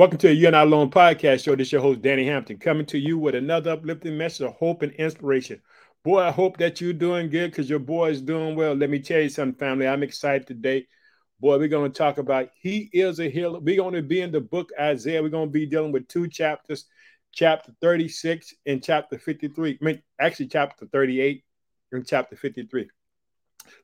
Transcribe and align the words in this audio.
Welcome 0.00 0.16
to 0.20 0.28
the 0.28 0.34
You 0.34 0.46
and 0.46 0.56
I 0.56 0.62
Alone 0.62 0.88
podcast 0.88 1.44
show. 1.44 1.54
This 1.54 1.68
is 1.68 1.72
your 1.72 1.82
host, 1.82 2.00
Danny 2.00 2.24
Hampton, 2.24 2.56
coming 2.56 2.86
to 2.86 2.96
you 2.98 3.18
with 3.18 3.34
another 3.34 3.72
uplifting 3.72 4.16
message 4.16 4.46
of 4.46 4.54
hope 4.54 4.80
and 4.80 4.92
inspiration. 4.92 5.60
Boy, 6.04 6.20
I 6.20 6.30
hope 6.30 6.56
that 6.56 6.80
you're 6.80 6.94
doing 6.94 7.28
good 7.28 7.50
because 7.50 7.68
your 7.68 7.80
boy 7.80 8.08
is 8.08 8.22
doing 8.22 8.56
well. 8.56 8.72
Let 8.72 8.88
me 8.88 9.00
tell 9.00 9.20
you 9.20 9.28
something, 9.28 9.58
family. 9.58 9.86
I'm 9.86 10.02
excited 10.02 10.46
today. 10.46 10.86
Boy, 11.38 11.58
we're 11.58 11.68
going 11.68 11.92
to 11.92 11.98
talk 11.98 12.16
about 12.16 12.48
He 12.58 12.88
is 12.94 13.20
a 13.20 13.28
healer. 13.28 13.60
We're 13.60 13.76
going 13.76 13.92
to 13.92 14.00
be 14.00 14.22
in 14.22 14.32
the 14.32 14.40
book 14.40 14.70
Isaiah. 14.80 15.22
We're 15.22 15.28
going 15.28 15.48
to 15.48 15.52
be 15.52 15.66
dealing 15.66 15.92
with 15.92 16.08
two 16.08 16.28
chapters, 16.28 16.86
chapter 17.30 17.74
36 17.82 18.54
and 18.64 18.82
chapter 18.82 19.18
53. 19.18 19.78
I 19.82 19.84
mean, 19.84 20.02
actually, 20.18 20.46
chapter 20.46 20.86
38 20.86 21.44
and 21.92 22.06
chapter 22.06 22.36
53. 22.36 22.88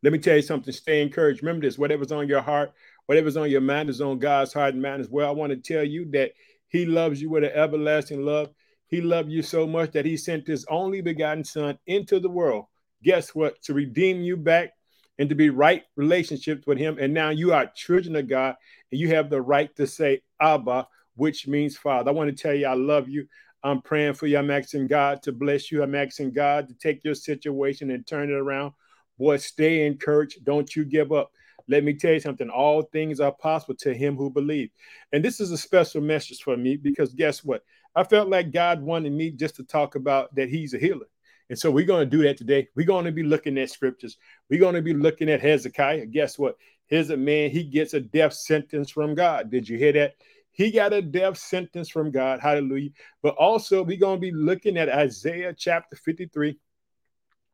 Let 0.03 0.12
me 0.14 0.19
tell 0.19 0.37
you 0.37 0.43
something. 0.43 0.73
Stay 0.73 1.03
encouraged. 1.03 1.43
Remember 1.43 1.67
this 1.67 1.77
whatever's 1.77 2.11
on 2.11 2.27
your 2.27 2.41
heart, 2.41 2.73
whatever's 3.07 3.36
on 3.36 3.50
your 3.50 3.61
mind 3.61 3.91
is 3.91 4.00
on 4.00 4.18
God's 4.18 4.52
heart 4.52 4.75
and 4.75 4.82
mind 4.82 5.00
as 5.00 5.09
well. 5.09 5.29
I 5.29 5.32
want 5.32 5.50
to 5.50 5.56
tell 5.56 5.84
you 5.84 6.11
that 6.12 6.32
He 6.68 6.86
loves 6.86 7.20
you 7.20 7.30
with 7.30 7.45
an 7.45 7.52
everlasting 7.52 8.24
love. 8.24 8.51
He 8.88 9.01
loved 9.01 9.30
you 9.30 9.42
so 9.42 9.66
much 9.66 9.92
that 9.92 10.05
He 10.05 10.16
sent 10.16 10.47
His 10.47 10.64
only 10.69 11.01
begotten 11.01 11.45
Son 11.45 11.78
into 11.87 12.20
the 12.20 12.28
world. 12.30 12.66
Guess 13.02 13.34
what? 13.34 13.61
To 13.62 13.74
redeem 13.74 14.23
you 14.23 14.37
back 14.37 14.73
and 15.19 15.28
to 15.28 15.34
be 15.34 15.50
right 15.50 15.84
relationships 15.97 16.66
with 16.66 16.78
Him. 16.78 16.98
And 17.00 17.14
now 17.14 17.30
you 17.30 17.52
are 17.52 17.70
children 17.74 18.16
of 18.16 18.28
God 18.28 18.56
and 18.91 19.00
you 19.00 19.09
have 19.09 19.30
the 19.30 19.41
right 19.41 19.75
to 19.77 19.86
say 19.86 20.23
Abba, 20.41 20.86
which 21.14 21.47
means 21.47 21.77
Father. 21.77 22.11
I 22.11 22.14
want 22.14 22.34
to 22.34 22.42
tell 22.42 22.55
you, 22.55 22.66
I 22.66 22.75
love 22.75 23.09
you. 23.09 23.27
I'm 23.62 23.83
praying 23.83 24.14
for 24.14 24.27
you. 24.27 24.38
I'm 24.38 24.50
asking 24.50 24.86
God 24.86 25.23
to 25.23 25.33
bless 25.33 25.73
you. 25.73 25.83
I'm 25.83 25.95
asking 25.95 26.33
God 26.33 26.69
to 26.69 26.75
take 26.75 27.02
your 27.05 27.14
situation 27.14 27.91
and 27.91 28.06
turn 28.06 28.30
it 28.30 28.34
around. 28.34 28.75
Boy, 29.19 29.38
stay 29.38 29.86
encouraged. 29.86 30.45
Don't 30.45 30.75
you 30.77 30.84
give 30.84 31.11
up. 31.11 31.33
Let 31.69 31.84
me 31.84 31.95
tell 31.95 32.12
you 32.12 32.20
something. 32.20 32.48
All 32.48 32.83
things 32.83 33.20
are 33.20 33.33
possible 33.33 33.75
to 33.80 33.93
him 33.95 34.16
who 34.16 34.30
believes. 34.30 34.73
And 35.12 35.25
this 35.25 35.41
is 35.41 35.51
a 35.51 35.59
special 35.59 36.01
message 36.01 36.42
for 36.42 36.56
me 36.56 36.77
because 36.77 37.12
guess 37.12 37.45
what? 37.45 37.62
I 37.95 38.05
felt 38.05 38.29
like 38.29 38.52
God 38.52 38.83
wanted 38.83 39.12
me 39.12 39.31
just 39.31 39.56
to 39.56 39.64
talk 39.64 39.94
about 39.94 40.34
that 40.34 40.48
he's 40.48 40.75
a 40.75 40.78
healer. 40.78 41.06
And 41.48 41.59
so 41.59 41.70
we're 41.70 41.87
going 41.87 42.09
to 42.09 42.17
do 42.17 42.22
that 42.25 42.37
today. 42.37 42.69
We're 42.75 42.87
going 42.87 43.05
to 43.05 43.12
be 43.12 43.22
looking 43.22 43.56
at 43.59 43.70
scriptures. 43.70 44.17
We're 44.50 44.61
going 44.61 44.75
to 44.75 44.83
be 44.83 44.94
looking 44.94 45.28
at 45.31 45.41
Hezekiah. 45.41 46.06
Guess 46.06 46.39
what? 46.39 46.56
Here's 46.87 47.11
a 47.11 47.17
man, 47.17 47.50
he 47.50 47.64
gets 47.64 47.94
a 47.94 48.00
death 48.00 48.33
sentence 48.33 48.91
from 48.91 49.14
God. 49.14 49.50
Did 49.50 49.69
you 49.69 49.77
hear 49.77 49.92
that? 49.92 50.14
He 50.53 50.70
got 50.70 50.92
a 50.92 51.03
death 51.03 51.37
sentence 51.37 51.89
from 51.89 52.11
God. 52.11 52.41
Hallelujah. 52.41 52.91
But 53.22 53.34
also, 53.37 53.83
we're 53.83 53.98
going 53.98 54.17
to 54.17 54.20
be 54.20 54.33
looking 54.33 54.78
at 54.78 54.89
Isaiah 54.89 55.55
chapter 55.56 55.97
53. 55.97 56.56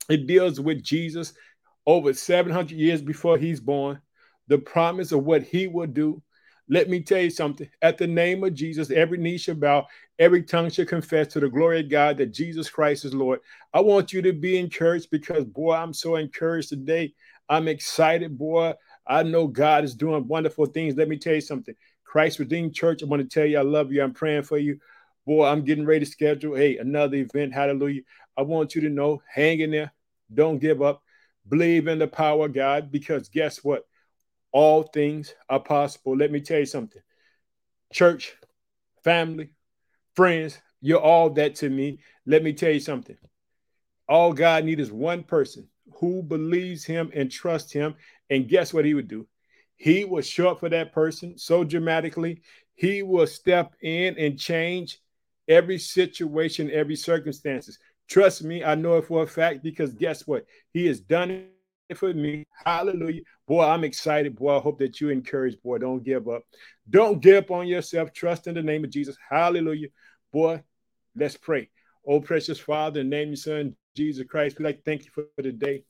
It 0.09 0.27
deals 0.27 0.61
with 0.61 0.83
Jesus 0.83 1.33
over 1.87 2.13
700 2.13 2.71
years 2.77 3.03
before 3.03 3.39
he's 3.39 3.61
born, 3.61 4.01
the 4.49 4.59
promise 4.59 5.13
of 5.13 5.25
what 5.25 5.43
he 5.43 5.67
will 5.67 5.87
do. 5.87 6.23
Let 6.69 6.89
me 6.89 7.01
tell 7.01 7.21
you 7.21 7.31
something. 7.31 7.69
At 7.83 7.99
the 7.99 8.07
name 8.07 8.45
of 8.45 8.55
Jesus, 8.55 8.91
every 8.91 9.19
knee 9.19 9.37
shall 9.37 9.57
bow, 9.57 9.87
every 10.19 10.43
tongue 10.43 10.71
shall 10.71 10.87
confess 10.87 11.27
to 11.29 11.41
the 11.41 11.49
glory 11.49 11.81
of 11.81 11.91
God 11.91 12.17
that 12.19 12.33
Jesus 12.33 12.71
Christ 12.71 13.05
is 13.05 13.15
Lord. 13.15 13.41
I 13.75 13.81
want 13.81 14.13
you 14.13 14.23
to 14.23 14.33
be 14.33 14.59
encouraged 14.59 15.11
because, 15.11 15.45
boy, 15.45 15.75
I'm 15.75 15.93
so 15.93 16.17
encouraged 16.17 16.69
today. 16.69 17.15
I'm 17.49 17.69
excited, 17.69 18.39
boy. 18.39 18.75
I 19.07 19.23
know 19.25 19.49
God 19.49 19.85
is 19.85 19.95
doing 19.95 20.27
wonderful 20.29 20.67
things. 20.67 20.97
Let 20.97 21.09
me 21.09 21.19
tell 21.19 21.35
you 21.35 21.41
something. 21.41 21.75
Christ 22.05 22.39
Redeemed 22.39 22.75
Church, 22.75 23.03
I 23.03 23.07
want 23.07 23.23
to 23.23 23.29
tell 23.29 23.47
you 23.47 23.59
I 23.59 23.63
love 23.63 23.93
you. 23.93 24.03
I'm 24.03 24.15
praying 24.15 24.45
for 24.45 24.59
you. 24.59 24.79
Boy, 25.27 25.47
I'm 25.47 25.65
getting 25.65 25.85
ready 25.87 26.05
to 26.05 26.11
schedule, 26.11 26.55
hey, 26.55 26.79
another 26.79 27.17
event. 27.17 27.53
Hallelujah. 27.55 28.03
I 28.37 28.43
want 28.43 28.75
you 28.75 28.83
to 28.83 28.89
know, 28.89 29.23
hang 29.33 29.61
in 29.61 29.71
there. 29.71 29.93
Don't 30.33 30.59
give 30.59 30.83
up. 30.83 31.03
Believe 31.49 31.89
in 31.89 31.99
the 31.99 32.09
power 32.09 32.47
of 32.47 32.55
God 32.55 32.91
because 32.91 33.29
guess 33.29 33.65
what? 33.65 33.85
All 34.53 34.83
things 34.83 35.35
are 35.49 35.61
possible. 35.61 36.17
Let 36.17 36.31
me 36.31 36.41
tell 36.41 36.59
you 36.59 36.67
something. 36.67 37.03
Church, 37.93 38.35
family, 39.03 39.51
friends, 40.15 40.59
you're 40.81 41.01
all 41.01 41.31
that 41.31 41.57
to 41.57 41.71
me. 41.71 42.01
Let 42.27 42.43
me 42.43 42.53
tell 42.53 42.73
you 42.73 42.81
something. 42.81 43.17
All 44.09 44.33
God 44.33 44.65
needs 44.65 44.81
is 44.81 44.93
one 44.93 45.23
person 45.23 45.69
who 45.95 46.23
believes 46.23 46.85
him 46.85 47.11
and 47.15 47.31
trusts 47.31 47.73
him. 47.73 47.95
And 48.31 48.49
guess 48.49 48.73
what 48.73 48.85
he 48.85 48.95
would 48.95 49.09
do? 49.09 49.27
He 49.77 50.05
will 50.05 50.23
show 50.23 50.51
up 50.51 50.61
for 50.61 50.69
that 50.69 50.93
person 50.93 51.39
so 51.39 51.65
dramatically. 51.65 52.43
He 52.75 53.03
will 53.03 53.27
step 53.27 53.75
in 53.83 54.17
and 54.19 54.39
change 54.39 55.01
every 55.49 55.79
situation, 55.79 56.71
every 56.71 56.97
circumstances. 56.97 57.79
Trust 58.09 58.45
me, 58.45 58.63
I 58.65 58.75
know 58.75 58.99
it 58.99 59.07
for 59.07 59.23
a 59.23 59.27
fact 59.27 59.63
because 59.63 59.95
guess 59.95 60.27
what? 60.27 60.45
He 60.73 60.87
has 60.87 61.01
done 61.01 61.47
it 61.89 61.99
for 61.99 62.13
me. 62.13 62.45
Hallelujah. 62.65 63.23
Boy, 63.47 63.65
I'm 63.65 63.85
excited. 63.85 64.37
Boy, 64.37 64.57
I 64.57 64.61
hope 64.61 64.79
that 64.79 65.01
you 65.01 65.11
encourage. 65.11 65.61
Boy, 65.63 65.79
don't 65.79 66.03
give 66.03 66.29
up. 66.29 66.43
Don't 66.91 67.21
give 67.21 67.45
up 67.45 67.51
on 67.51 67.67
yourself. 67.67 68.13
Trust 68.13 68.47
in 68.47 68.55
the 68.55 68.63
name 68.63 68.85
of 68.85 68.91
Jesus. 68.91 69.17
Hallelujah. 69.29 69.89
Boy, 70.33 70.63
let's 71.17 71.37
pray. 71.37 71.71
Oh, 72.07 72.21
precious 72.21 72.59
Father, 72.59 73.01
in 73.01 73.11
the 73.11 73.17
name 73.17 73.29
of 73.29 73.31
your 73.31 73.37
Son, 73.37 73.77
Jesus 73.97 74.27
Christ, 74.29 74.59
we 74.59 74.65
like 74.65 74.79
to 74.79 74.83
thank 74.83 75.05
you 75.05 75.11
for 75.13 75.27
the 75.37 75.53
day. 75.53 75.85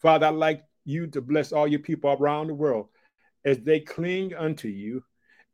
Father, 0.00 0.26
I'd 0.26 0.34
like 0.34 0.62
you 0.84 1.06
to 1.08 1.20
bless 1.20 1.52
all 1.52 1.68
your 1.68 1.80
people 1.80 2.10
around 2.10 2.46
the 2.46 2.54
world 2.54 2.88
as 3.44 3.58
they 3.60 3.80
cling 3.80 4.34
unto 4.34 4.68
you 4.68 5.02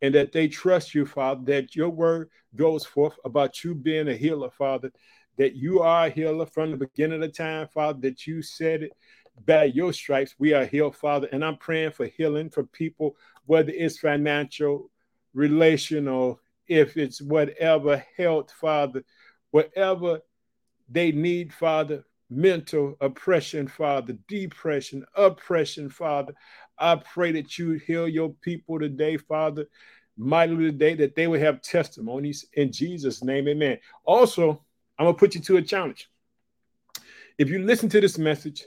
and 0.02 0.14
that 0.14 0.32
they 0.32 0.48
trust 0.48 0.94
you, 0.94 1.06
Father, 1.06 1.42
that 1.44 1.74
your 1.74 1.88
word 1.88 2.30
goes 2.54 2.84
forth 2.84 3.14
about 3.24 3.64
you 3.64 3.74
being 3.74 4.08
a 4.08 4.14
healer, 4.14 4.50
Father, 4.50 4.92
that 5.38 5.54
you 5.54 5.80
are 5.80 6.06
a 6.06 6.10
healer 6.10 6.46
from 6.46 6.70
the 6.70 6.76
beginning 6.76 7.22
of 7.22 7.28
the 7.28 7.28
time, 7.28 7.68
Father, 7.68 8.00
that 8.00 8.26
you 8.26 8.42
said 8.42 8.82
it 8.82 8.92
by 9.44 9.64
your 9.64 9.92
stripes, 9.92 10.34
we 10.38 10.54
are 10.54 10.64
healed, 10.64 10.96
Father. 10.96 11.28
And 11.32 11.44
I'm 11.44 11.58
praying 11.58 11.92
for 11.92 12.06
healing 12.06 12.50
for 12.50 12.64
people, 12.64 13.16
whether 13.44 13.70
it's 13.70 13.98
financial, 13.98 14.90
relational, 15.34 16.40
if 16.66 16.96
it's 16.96 17.20
whatever 17.20 18.02
health, 18.16 18.50
Father, 18.52 19.04
whatever 19.50 20.20
they 20.88 21.12
need, 21.12 21.52
Father, 21.52 22.04
mental 22.30 22.96
oppression, 23.00 23.68
Father, 23.68 24.16
depression, 24.28 25.04
oppression, 25.14 25.90
Father. 25.90 26.34
I 26.78 26.96
pray 26.96 27.32
that 27.32 27.58
you 27.58 27.72
heal 27.72 28.08
your 28.08 28.30
people 28.42 28.78
today, 28.78 29.16
Father, 29.16 29.66
mightily 30.16 30.70
today, 30.70 30.94
that 30.94 31.14
they 31.14 31.26
will 31.26 31.40
have 31.40 31.62
testimonies 31.62 32.46
in 32.54 32.72
Jesus' 32.72 33.22
name, 33.22 33.48
amen. 33.48 33.78
Also, 34.04 34.64
I'm 34.98 35.06
gonna 35.06 35.16
put 35.16 35.34
you 35.34 35.40
to 35.42 35.56
a 35.56 35.62
challenge. 35.62 36.10
If 37.38 37.50
you 37.50 37.58
listen 37.58 37.88
to 37.90 38.00
this 38.00 38.18
message 38.18 38.64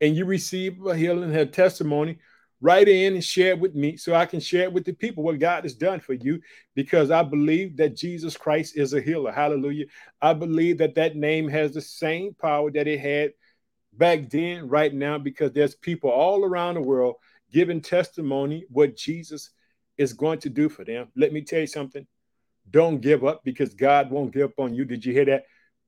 and 0.00 0.14
you 0.14 0.24
receive 0.24 0.84
a 0.84 0.94
healing, 0.94 1.34
a 1.34 1.46
testimony, 1.46 2.18
write 2.60 2.88
in 2.88 3.14
and 3.14 3.24
share 3.24 3.52
it 3.52 3.60
with 3.60 3.74
me 3.74 3.96
so 3.96 4.14
I 4.14 4.26
can 4.26 4.40
share 4.40 4.64
it 4.64 4.72
with 4.72 4.84
the 4.84 4.92
people 4.92 5.22
what 5.22 5.38
God 5.38 5.64
has 5.64 5.74
done 5.74 6.00
for 6.00 6.12
you 6.12 6.40
because 6.74 7.10
I 7.10 7.22
believe 7.22 7.76
that 7.78 7.96
Jesus 7.96 8.36
Christ 8.36 8.76
is 8.76 8.92
a 8.92 9.00
healer. 9.00 9.32
Hallelujah. 9.32 9.86
I 10.20 10.34
believe 10.34 10.78
that 10.78 10.94
that 10.96 11.16
name 11.16 11.48
has 11.48 11.72
the 11.72 11.80
same 11.80 12.34
power 12.34 12.70
that 12.72 12.86
it 12.86 13.00
had 13.00 13.32
back 13.92 14.28
then, 14.30 14.68
right 14.68 14.92
now, 14.92 15.18
because 15.18 15.52
there's 15.52 15.74
people 15.74 16.10
all 16.10 16.44
around 16.44 16.74
the 16.74 16.82
world 16.82 17.16
giving 17.52 17.80
testimony 17.80 18.64
what 18.68 18.96
Jesus 18.96 19.50
is 19.98 20.12
going 20.12 20.38
to 20.40 20.50
do 20.50 20.68
for 20.68 20.84
them. 20.84 21.08
Let 21.16 21.32
me 21.32 21.42
tell 21.42 21.60
you 21.60 21.66
something. 21.66 22.06
Don't 22.70 23.00
give 23.00 23.24
up 23.24 23.42
because 23.44 23.74
God 23.74 24.10
won't 24.10 24.32
give 24.32 24.50
up 24.50 24.58
on 24.58 24.74
you. 24.74 24.84
Did 24.84 25.04
you 25.04 25.12
hear 25.12 25.24
that? 25.24 25.44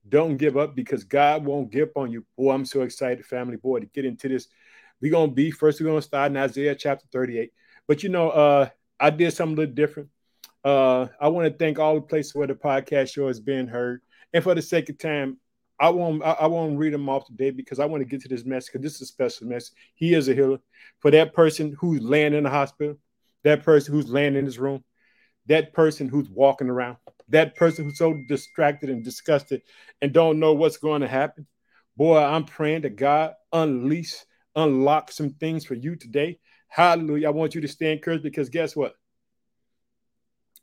Don't 0.07 0.37
give 0.37 0.57
up 0.57 0.75
because 0.75 1.03
God 1.03 1.45
won't 1.45 1.71
give 1.71 1.89
up 1.89 1.97
on 1.97 2.11
you. 2.11 2.25
Boy, 2.37 2.51
I'm 2.51 2.65
so 2.65 2.81
excited, 2.81 3.25
family, 3.25 3.57
boy, 3.57 3.79
to 3.79 3.85
get 3.85 4.05
into 4.05 4.27
this. 4.27 4.47
We're 5.01 5.11
going 5.11 5.29
to 5.29 5.35
be 5.35 5.51
first, 5.51 5.79
we're 5.79 5.87
going 5.87 5.99
to 5.99 6.07
start 6.07 6.31
in 6.31 6.37
Isaiah 6.37 6.75
chapter 6.75 7.05
38. 7.11 7.51
But 7.87 8.03
you 8.03 8.09
know, 8.09 8.29
uh, 8.29 8.69
I 8.99 9.09
did 9.09 9.33
something 9.33 9.57
a 9.57 9.61
little 9.61 9.75
different. 9.75 10.09
Uh, 10.63 11.07
I 11.19 11.27
want 11.27 11.51
to 11.51 11.57
thank 11.57 11.79
all 11.79 11.95
the 11.95 12.01
places 12.01 12.35
where 12.35 12.47
the 12.47 12.53
podcast 12.53 13.13
show 13.13 13.27
is 13.27 13.39
being 13.39 13.67
heard. 13.67 14.01
And 14.33 14.43
for 14.43 14.55
the 14.55 14.61
sake 14.61 14.89
of 14.89 14.97
time, 14.97 15.37
I 15.79 15.89
won't 15.89 16.23
I, 16.23 16.31
I 16.31 16.47
won't 16.47 16.77
read 16.77 16.93
them 16.93 17.09
off 17.09 17.25
today 17.25 17.49
because 17.49 17.79
I 17.79 17.85
want 17.85 18.01
to 18.01 18.05
get 18.05 18.21
to 18.21 18.29
this 18.29 18.45
message 18.45 18.71
because 18.71 18.83
this 18.83 18.95
is 18.95 19.01
a 19.01 19.05
special 19.07 19.47
message. 19.47 19.73
He 19.95 20.13
is 20.13 20.29
a 20.29 20.33
healer. 20.33 20.59
For 20.99 21.11
that 21.11 21.33
person 21.33 21.75
who's 21.79 22.01
laying 22.01 22.33
in 22.33 22.43
the 22.43 22.49
hospital, 22.49 22.97
that 23.43 23.63
person 23.63 23.93
who's 23.93 24.07
laying 24.07 24.35
in 24.35 24.45
his 24.45 24.59
room, 24.59 24.83
that 25.47 25.73
person 25.73 26.07
who's 26.07 26.29
walking 26.29 26.69
around, 26.69 26.97
that 27.29 27.55
person 27.55 27.85
who's 27.85 27.97
so 27.97 28.15
distracted 28.27 28.89
and 28.89 29.03
disgusted 29.03 29.61
and 30.01 30.13
don't 30.13 30.39
know 30.39 30.53
what's 30.53 30.77
going 30.77 31.01
to 31.01 31.07
happen. 31.07 31.47
Boy, 31.95 32.17
I'm 32.17 32.45
praying 32.45 32.81
that 32.81 32.95
God 32.95 33.33
unleash, 33.51 34.15
unlock 34.55 35.11
some 35.11 35.31
things 35.31 35.65
for 35.65 35.75
you 35.75 35.95
today. 35.95 36.39
Hallelujah. 36.67 37.27
I 37.27 37.31
want 37.31 37.55
you 37.55 37.61
to 37.61 37.67
stay 37.67 37.91
encouraged 37.91 38.23
because 38.23 38.49
guess 38.49 38.75
what? 38.75 38.95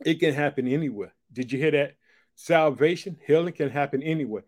It 0.05 0.19
can 0.19 0.35
happen 0.35 0.67
anywhere. 0.67 1.15
Did 1.33 1.53
you 1.53 1.59
hear 1.59 1.71
that? 1.73 1.97
Salvation, 2.35 3.19
healing 3.27 3.53
can 3.53 3.71
happen 3.71 4.03
anywhere. 4.03 4.45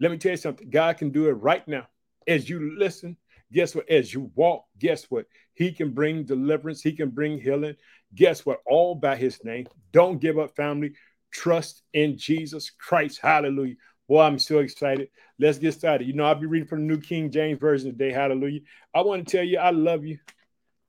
Let 0.00 0.10
me 0.10 0.18
tell 0.18 0.32
you 0.32 0.38
something. 0.38 0.70
God 0.70 0.96
can 0.96 1.10
do 1.10 1.28
it 1.28 1.32
right 1.32 1.66
now. 1.68 1.86
As 2.26 2.48
you 2.48 2.74
listen, 2.78 3.16
guess 3.52 3.74
what? 3.74 3.88
As 3.88 4.12
you 4.12 4.30
walk, 4.34 4.64
guess 4.78 5.04
what? 5.10 5.26
He 5.52 5.70
can 5.70 5.90
bring 5.90 6.24
deliverance. 6.24 6.80
He 6.82 6.92
can 6.92 7.10
bring 7.10 7.38
healing. 7.38 7.76
Guess 8.14 8.46
what? 8.46 8.60
All 8.66 8.94
by 8.94 9.16
his 9.16 9.42
name. 9.44 9.66
Don't 9.92 10.20
give 10.20 10.38
up, 10.38 10.54
family. 10.56 10.92
Trust 11.32 11.82
in 11.92 12.16
Jesus 12.16 12.70
Christ. 12.70 13.20
Hallelujah. 13.20 13.74
Boy, 14.08 14.22
I'm 14.22 14.38
so 14.38 14.58
excited. 14.58 15.08
Let's 15.38 15.58
get 15.58 15.74
started. 15.74 16.06
You 16.06 16.12
know, 16.12 16.24
I'll 16.24 16.34
be 16.34 16.46
reading 16.46 16.68
from 16.68 16.80
the 16.80 16.94
New 16.94 17.00
King 17.00 17.30
James 17.30 17.58
Version 17.58 17.90
today. 17.90 18.12
Hallelujah. 18.12 18.60
I 18.94 19.00
want 19.00 19.26
to 19.26 19.36
tell 19.36 19.44
you, 19.44 19.58
I 19.58 19.70
love 19.70 20.04
you. 20.04 20.18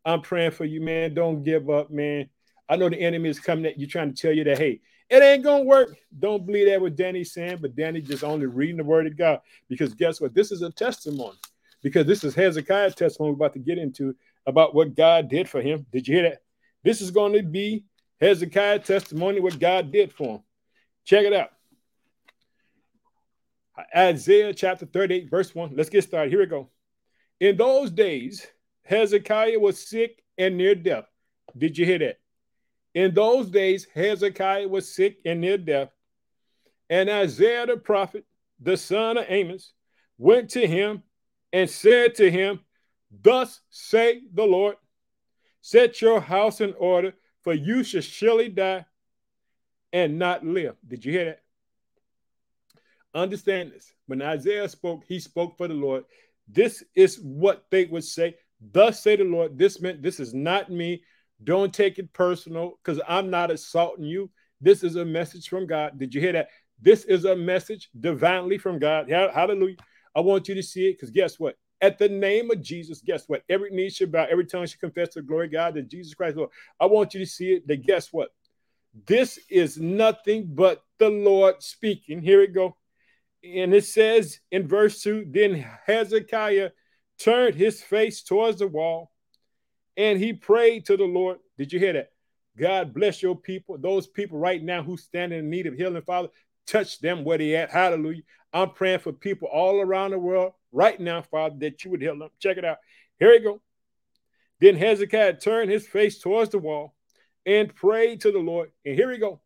I'm 0.04 0.22
praying 0.22 0.52
for 0.52 0.66
you, 0.66 0.82
man. 0.82 1.14
Don't 1.14 1.44
give 1.44 1.70
up, 1.70 1.90
man. 1.90 2.30
I 2.70 2.76
know 2.76 2.90
the 2.90 3.00
enemy 3.00 3.30
is 3.30 3.40
coming 3.40 3.66
at 3.66 3.80
you 3.80 3.88
trying 3.88 4.14
to 4.14 4.22
tell 4.22 4.34
you 4.34 4.44
that, 4.44 4.58
hey, 4.58 4.82
it 5.10 5.22
ain't 5.22 5.44
gonna 5.44 5.64
work. 5.64 5.96
Don't 6.18 6.46
believe 6.46 6.68
that 6.68 6.82
what 6.82 6.96
Danny's 6.96 7.32
saying, 7.32 7.60
but 7.62 7.76
Danny 7.76 8.02
just 8.02 8.24
only 8.24 8.48
reading 8.48 8.78
the 8.78 8.84
word 8.84 9.08
of 9.08 9.18
God. 9.18 9.40
Because 9.70 9.94
guess 9.94 10.20
what? 10.20 10.34
This 10.34 10.52
is 10.52 10.62
a 10.62 10.72
testimony. 10.72 11.38
Because 11.84 12.08
this 12.08 12.24
is 12.24 12.34
Hezekiah's 12.34 12.96
testimony 12.96 13.32
we're 13.32 13.36
about 13.36 13.54
to 13.54 13.60
get 13.60 13.78
into 13.78 14.16
about 14.48 14.74
what 14.74 14.96
God 14.96 15.30
did 15.30 15.48
for 15.48 15.62
him. 15.62 15.86
Did 15.92 16.08
you 16.08 16.16
hear 16.16 16.30
that? 16.30 16.42
This 16.86 17.02
is 17.02 17.10
going 17.10 17.34
to 17.34 17.42
be 17.42 17.84
Hezekiah's 18.22 18.86
testimony, 18.86 19.40
what 19.40 19.60
God 19.60 19.92
did 19.92 20.14
for 20.14 20.36
him. 20.36 20.44
Check 21.04 21.26
it 21.26 21.34
out. 21.34 21.50
Isaiah 23.94 24.54
chapter 24.54 24.86
38, 24.86 25.30
verse 25.30 25.54
1. 25.54 25.74
Let's 25.76 25.90
get 25.90 26.04
started. 26.04 26.30
Here 26.30 26.40
we 26.40 26.46
go. 26.46 26.70
In 27.40 27.58
those 27.58 27.90
days, 27.90 28.46
Hezekiah 28.84 29.60
was 29.60 29.80
sick 29.80 30.24
and 30.38 30.58
near 30.58 30.76
death. 30.76 31.06
Did 31.58 31.76
you 31.76 31.86
hear 31.88 31.98
that? 32.00 32.20
In 32.94 33.16
those 33.16 33.50
days, 33.50 33.88
Hezekiah 33.94 34.68
was 34.68 34.94
sick 34.94 35.18
and 35.26 35.42
near 35.42 35.58
death. 35.58 35.90
And 36.90 37.10
Isaiah 37.10 37.66
the 37.66 37.78
prophet, 37.78 38.26
the 38.62 38.78
son 38.78 39.18
of 39.18 39.26
Amos, 39.28 39.74
went 40.20 40.52
to 40.52 40.68
him 40.68 41.02
and 41.52 41.68
said 41.68 42.14
to 42.16 42.30
him, 42.30 42.60
Thus 43.24 43.60
say 43.72 44.22
the 44.32 44.44
Lord, 44.44 44.76
set 45.66 46.00
your 46.00 46.22
house 46.22 46.62
in 46.62 46.76
order, 46.78 47.12
for 47.42 47.52
you 47.52 47.84
shall 47.84 48.00
surely 48.00 48.50
die 48.50 48.86
and 49.92 50.20
not 50.20 50.46
live. 50.46 50.76
Did 50.88 51.04
you 51.04 51.12
hear 51.12 51.26
that? 51.26 51.40
Understand 53.16 53.72
this. 53.72 53.92
When 54.06 54.22
Isaiah 54.22 54.70
spoke, 54.70 55.06
he 55.08 55.20
spoke 55.20 55.58
for 55.58 55.68
the 55.68 55.74
Lord. 55.74 56.04
This 56.48 56.84
is 56.94 57.20
what 57.20 57.66
they 57.72 57.86
would 57.86 58.04
say. 58.04 58.36
Thus 58.62 59.02
say 59.02 59.16
the 59.16 59.24
Lord. 59.24 59.58
This 59.58 59.82
meant 59.82 60.04
this 60.04 60.20
is 60.20 60.36
not 60.36 60.70
me. 60.70 61.02
Don't 61.44 61.74
take 61.74 61.98
it 61.98 62.14
personal 62.14 62.78
because 62.84 63.02
I'm 63.08 63.32
not 63.32 63.50
assaulting 63.50 64.06
you. 64.06 64.30
This 64.62 64.84
is 64.84 64.98
a 64.98 65.06
message 65.06 65.48
from 65.48 65.66
God. 65.66 65.98
Did 65.98 66.14
you 66.14 66.22
hear 66.22 66.34
that? 66.34 66.50
This 66.80 67.06
is 67.06 67.26
a 67.26 67.36
message 67.36 67.90
divinely 68.00 68.60
from 68.60 68.78
God. 68.78 69.10
Hallelujah. 69.10 69.78
I 70.16 70.20
want 70.20 70.48
you 70.48 70.54
to 70.54 70.64
see 70.64 70.90
it 70.90 70.94
because 70.94 71.10
guess 71.10 71.40
what? 71.40 71.58
At 71.82 71.98
the 72.00 72.10
name 72.10 72.52
of 72.52 72.62
Jesus, 72.62 73.02
guess 73.02 73.28
what? 73.28 73.44
Every 73.50 73.70
knee 73.70 73.90
should 73.90 74.12
bow, 74.12 74.26
every 74.30 74.46
tongue 74.46 74.66
should 74.66 74.80
confess 74.80 75.14
the 75.14 75.22
glory 75.22 75.48
of 75.48 75.52
God 75.52 75.74
that 75.76 75.90
Jesus 75.90 76.14
Christ, 76.14 76.38
Lord. 76.38 76.50
I 76.80 76.86
want 76.86 77.14
you 77.14 77.20
to 77.20 77.26
see 77.26 77.54
it 77.54 77.68
that 77.68 77.86
guess 77.86 78.14
what? 78.14 78.30
This 79.06 79.40
is 79.50 79.78
nothing 79.78 80.48
but 80.54 80.84
the 81.00 81.10
Lord 81.10 81.62
speaking. 81.62 82.22
Here 82.22 82.40
we 82.40 82.48
go. 82.48 82.78
And 83.44 83.74
it 83.74 83.86
says 83.86 84.40
in 84.52 84.68
verse 84.68 85.02
2 85.02 85.28
Then 85.30 85.66
Hezekiah 85.86 86.72
turned 87.20 87.56
his 87.56 87.82
face 87.82 88.24
towards 88.24 88.60
the 88.60 88.68
wall 88.68 89.12
and 89.98 90.20
he 90.20 90.34
prayed 90.34 90.86
to 90.86 90.98
the 90.98 91.06
Lord. 91.06 91.40
Did 91.58 91.74
you 91.74 91.80
hear 91.80 91.94
that? 91.94 92.12
God 92.58 92.94
bless 92.94 93.22
your 93.22 93.36
people. 93.36 93.78
Those 93.78 94.08
people 94.08 94.40
right 94.40 94.64
now 94.64 94.82
who 94.82 94.98
stand 94.98 95.34
in 95.34 95.50
need 95.50 95.68
of 95.68 95.76
healing, 95.76 96.02
Father, 96.02 96.30
touch 96.66 97.00
them 97.00 97.24
where 97.24 97.38
they 97.38 97.56
at. 97.56 97.70
Hallelujah. 97.70 98.24
I'm 98.56 98.70
praying 98.70 99.00
for 99.00 99.12
people 99.12 99.50
all 99.52 99.82
around 99.82 100.12
the 100.12 100.18
world 100.18 100.54
right 100.72 100.98
now, 100.98 101.22
Father, 101.22 101.58
that 101.60 101.84
you 101.84 101.92
would 101.92 102.02
heal 102.02 102.18
them. 102.18 102.30
Check 102.40 102.56
it 102.56 102.64
out. 102.64 102.78
Here 103.20 103.30
we 103.30 103.42
go. 103.42 103.62
Then 104.62 104.78
Hezekiah 104.78 105.40
turned 105.40 105.70
his 105.70 105.86
face 105.86 106.20
towards 106.20 106.52
the 106.52 106.60
wall 106.60 106.96
and 107.46 107.76
prayed 107.76 108.22
to 108.22 108.32
the 108.32 108.40
Lord. 108.40 108.72
And 108.86 108.96
here 108.96 109.10
we 109.10 109.18
go. 109.18 109.42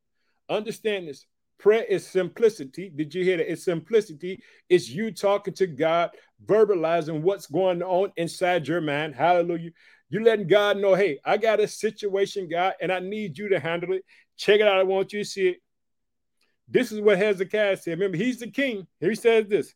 Understand 0.47 1.07
this. 1.07 1.25
Prayer 1.57 1.83
is 1.83 2.05
simplicity. 2.05 2.91
Did 2.95 3.15
you 3.15 3.23
hear 3.23 3.37
that? 3.37 3.51
It's 3.51 3.65
simplicity. 3.65 4.43
It's 4.69 4.87
you 4.87 5.11
talking 5.11 5.55
to 5.55 5.65
God, 5.65 6.11
verbalizing 6.45 7.21
what's 7.21 7.47
going 7.47 7.81
on 7.81 8.11
inside 8.15 8.67
your 8.67 8.79
mind. 8.79 9.15
Hallelujah. 9.15 9.71
You 10.09 10.23
letting 10.23 10.47
God 10.47 10.77
know, 10.77 10.93
hey, 10.93 11.19
I 11.25 11.37
got 11.37 11.59
a 11.59 11.67
situation, 11.67 12.47
God, 12.47 12.75
and 12.79 12.91
I 12.91 12.99
need 12.99 13.39
you 13.39 13.49
to 13.49 13.59
handle 13.59 13.93
it. 13.93 14.05
Check 14.37 14.59
it 14.59 14.67
out. 14.67 14.77
I 14.77 14.83
want 14.83 15.13
you 15.13 15.19
to 15.19 15.29
see 15.29 15.49
it. 15.49 15.57
This 16.69 16.91
is 16.91 17.01
what 17.01 17.17
Hezekiah 17.17 17.77
said. 17.77 17.99
Remember, 17.99 18.17
he's 18.17 18.39
the 18.39 18.49
king. 18.49 18.85
He 18.99 19.15
says 19.15 19.47
this. 19.47 19.73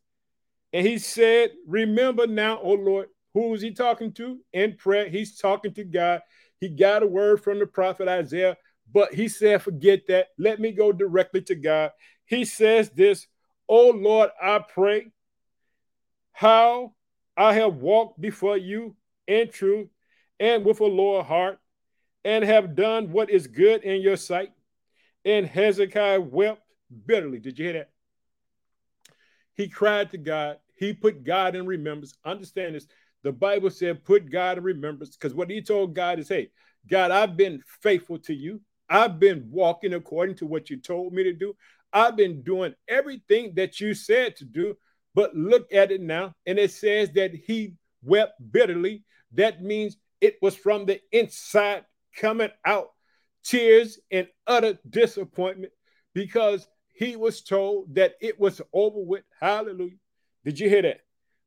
And 0.71 0.85
he 0.85 0.97
said, 0.97 1.51
Remember 1.67 2.27
now, 2.27 2.59
O 2.59 2.73
Lord, 2.73 3.07
who 3.33 3.49
was 3.49 3.61
he 3.61 3.71
talking 3.71 4.11
to 4.13 4.39
in 4.53 4.75
prayer? 4.77 5.09
He's 5.09 5.37
talking 5.37 5.73
to 5.73 5.83
God. 5.83 6.21
He 6.59 6.69
got 6.69 7.03
a 7.03 7.07
word 7.07 7.43
from 7.43 7.59
the 7.59 7.65
prophet 7.65 8.07
Isaiah, 8.07 8.57
but 8.91 9.13
he 9.13 9.27
said, 9.27 9.61
Forget 9.61 10.07
that. 10.07 10.27
Let 10.37 10.59
me 10.59 10.71
go 10.71 10.91
directly 10.91 11.41
to 11.43 11.55
God. 11.55 11.91
He 12.25 12.45
says 12.45 12.89
this, 12.89 13.27
O 13.67 13.89
Lord, 13.89 14.29
I 14.41 14.59
pray 14.59 15.11
how 16.31 16.93
I 17.37 17.53
have 17.53 17.75
walked 17.75 18.19
before 18.21 18.57
you 18.57 18.95
in 19.27 19.49
truth 19.49 19.89
and 20.39 20.65
with 20.65 20.79
a 20.79 20.85
loyal 20.85 21.23
heart, 21.23 21.59
and 22.25 22.43
have 22.43 22.75
done 22.75 23.11
what 23.11 23.29
is 23.29 23.47
good 23.47 23.83
in 23.83 24.01
your 24.01 24.17
sight. 24.17 24.51
And 25.25 25.45
Hezekiah 25.45 26.21
wept 26.21 26.62
bitterly. 27.05 27.39
Did 27.39 27.59
you 27.59 27.65
hear 27.65 27.73
that? 27.73 27.89
He 29.55 29.67
cried 29.67 30.11
to 30.11 30.17
God. 30.17 30.57
He 30.75 30.93
put 30.93 31.23
God 31.23 31.55
in 31.55 31.65
remembrance. 31.65 32.15
Understand 32.25 32.75
this. 32.75 32.87
The 33.23 33.31
Bible 33.31 33.69
said, 33.69 34.03
put 34.03 34.31
God 34.31 34.57
in 34.57 34.63
remembrance, 34.63 35.15
because 35.15 35.33
what 35.33 35.49
he 35.49 35.61
told 35.61 35.95
God 35.95 36.19
is, 36.19 36.27
hey, 36.27 36.49
God, 36.89 37.11
I've 37.11 37.37
been 37.37 37.61
faithful 37.81 38.19
to 38.19 38.33
you. 38.33 38.59
I've 38.89 39.19
been 39.19 39.47
walking 39.49 39.93
according 39.93 40.35
to 40.37 40.45
what 40.45 40.69
you 40.69 40.77
told 40.77 41.13
me 41.13 41.23
to 41.23 41.33
do. 41.33 41.55
I've 41.93 42.17
been 42.17 42.41
doing 42.41 42.73
everything 42.87 43.53
that 43.55 43.79
you 43.79 43.93
said 43.93 44.35
to 44.37 44.45
do. 44.45 44.75
But 45.15 45.35
look 45.35 45.71
at 45.71 45.91
it 45.91 46.01
now. 46.01 46.33
And 46.45 46.57
it 46.57 46.71
says 46.71 47.11
that 47.11 47.33
he 47.33 47.75
wept 48.01 48.33
bitterly. 48.51 49.03
That 49.33 49.61
means 49.61 49.97
it 50.19 50.37
was 50.41 50.55
from 50.55 50.85
the 50.85 50.99
inside 51.11 51.85
coming 52.15 52.49
out, 52.65 52.89
tears 53.43 53.99
and 54.11 54.27
utter 54.47 54.77
disappointment 54.89 55.71
because 56.13 56.67
he 56.93 57.15
was 57.15 57.41
told 57.41 57.95
that 57.95 58.13
it 58.21 58.39
was 58.39 58.61
over 58.71 58.99
with. 58.99 59.23
Hallelujah. 59.39 59.97
Did 60.45 60.59
you 60.59 60.69
hear 60.69 60.83
that? 60.83 61.01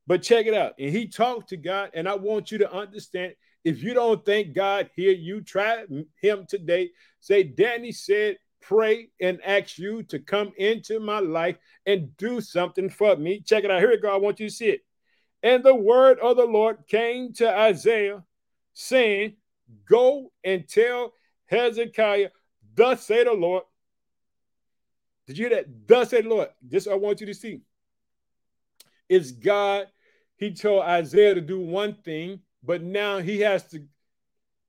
But 0.07 0.23
check 0.23 0.47
it 0.47 0.55
out. 0.55 0.75
And 0.79 0.91
he 0.91 1.09
talked 1.09 1.49
to 1.51 1.57
God, 1.57 1.91
and 1.95 2.09
I 2.09 2.15
want 2.15 2.53
you 2.53 2.59
to 2.59 2.73
understand 2.73 3.35
if 3.65 3.83
you 3.83 3.95
don't 3.95 4.25
think 4.25 4.55
God 4.55 4.91
hear 4.95 5.13
you, 5.13 5.41
try 5.41 5.85
him 6.21 6.47
today. 6.49 6.91
Say, 7.21 7.43
Danny 7.43 7.91
said, 7.91 8.37
pray 8.63 9.09
and 9.21 9.41
ask 9.45 9.79
you 9.79 10.03
to 10.05 10.19
come 10.19 10.53
into 10.57 11.01
my 11.01 11.21
life 11.21 11.57
and 11.85 12.17
do 12.17 12.41
something 12.41 12.89
for 12.89 13.17
me. 13.17 13.41
Check 13.41 13.65
it 13.65 13.71
out. 13.71 13.81
Here 13.81 13.91
we 13.91 13.99
go. 13.99 14.13
I 14.13 14.19
want 14.19 14.41
you 14.41 14.49
to 14.49 14.55
see 14.55 14.69
it. 14.69 14.81
And 15.43 15.63
the 15.63 15.75
word 15.75 16.19
of 16.21 16.37
the 16.37 16.45
Lord 16.45 16.79
came 16.89 17.33
to 17.35 17.57
Isaiah 17.57 18.23
saying, 18.73 19.35
Go 19.89 20.33
and 20.45 20.69
tell 20.69 21.13
Hezekiah, 21.47 22.31
thus 22.75 23.07
say 23.07 23.25
the 23.25 23.33
Lord. 23.33 23.65
Did 25.27 25.39
you 25.39 25.49
hear 25.49 25.57
that? 25.57 25.89
Thus 25.89 26.11
said 26.11 26.27
Lord. 26.27 26.49
This 26.63 26.87
I 26.87 26.95
want 26.95 27.21
you 27.21 27.27
to 27.27 27.35
see. 27.35 27.61
It's 29.09 29.33
God. 29.33 29.89
He 30.37 30.53
told 30.53 30.83
Isaiah 30.83 31.35
to 31.35 31.41
do 31.41 31.59
one 31.59 31.95
thing, 31.95 32.41
but 32.63 32.83
now 32.83 33.19
he 33.19 33.41
has 33.41 33.65
to 33.69 33.83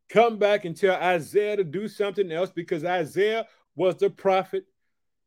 come 0.09 0.37
back 0.37 0.65
and 0.65 0.75
tell 0.75 0.95
Isaiah 0.95 1.57
to 1.57 1.63
do 1.63 1.87
something 1.87 2.31
else 2.31 2.49
because 2.49 2.85
Isaiah 2.85 3.45
was 3.75 3.97
the 3.97 4.09
prophet 4.09 4.65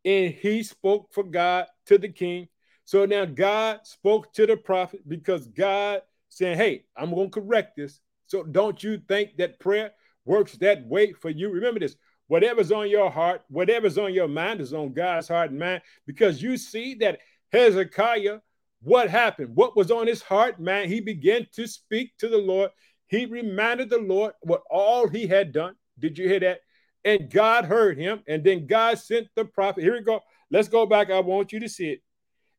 and 0.05 0.33
he 0.33 0.63
spoke 0.63 1.13
for 1.13 1.23
God 1.23 1.67
to 1.87 1.99
the 1.99 2.09
king. 2.09 2.49
So 2.85 3.05
now 3.05 3.25
God 3.25 3.81
spoke 3.85 4.33
to 4.33 4.47
the 4.47 4.57
prophet 4.57 5.07
because 5.07 5.47
God 5.47 6.03
saying, 6.29 6.57
Hey, 6.57 6.85
I'm 6.97 7.15
going 7.15 7.31
to 7.31 7.41
correct 7.41 7.77
this. 7.77 8.01
So 8.27 8.43
don't 8.43 8.83
you 8.83 9.01
think 9.09 9.37
that 9.37 9.61
prayer 9.61 9.93
works 10.25 10.53
that 10.59 10.87
way 10.87 11.13
for 11.13 11.31
you? 11.31 11.51
Remember 11.51 11.81
this 11.81 11.97
whatever's 12.31 12.71
on 12.71 12.89
your 12.89 13.11
heart, 13.11 13.43
whatever's 13.49 13.99
on 13.99 14.15
your 14.15 14.29
mind 14.29 14.61
is 14.61 14.73
on 14.73 14.93
God's 14.93 15.27
heart 15.27 15.51
and 15.51 15.59
mind 15.59 15.83
because 16.07 16.41
you 16.41 16.57
see 16.57 16.95
that 16.95 17.19
Hezekiah, 17.51 18.39
what 18.83 19.11
happened? 19.11 19.57
What 19.57 19.77
was 19.77 19.91
on 19.91 20.07
his 20.07 20.23
heart, 20.23 20.61
man? 20.61 20.87
He 20.87 21.01
began 21.01 21.49
to 21.55 21.67
speak 21.67 22.17
to 22.19 22.29
the 22.29 22.39
Lord. 22.39 22.71
He 23.09 23.27
reminded 23.27 23.91
the 23.91 23.99
Lord 23.99 24.35
what 24.43 24.63
all 24.71 25.09
he 25.09 25.27
had 25.27 25.51
done. 25.51 25.75
Did 25.99 26.19
you 26.19 26.29
hear 26.29 26.39
that? 26.39 26.61
And 27.05 27.29
God 27.29 27.65
heard 27.65 27.99
him. 27.99 28.23
And 28.29 28.45
then 28.45 28.69
God 28.69 29.01
sent 29.01 29.27
the 29.35 29.45
prophet. 29.45 29.83
Here 29.83 29.95
we 29.95 30.03
go. 30.03 30.21
Let's 30.53 30.69
go 30.69 30.87
back. 30.87 31.11
I 31.11 31.19
want 31.19 31.53
you 31.53 31.59
to 31.59 31.69
see 31.69 31.91
it. 31.91 32.03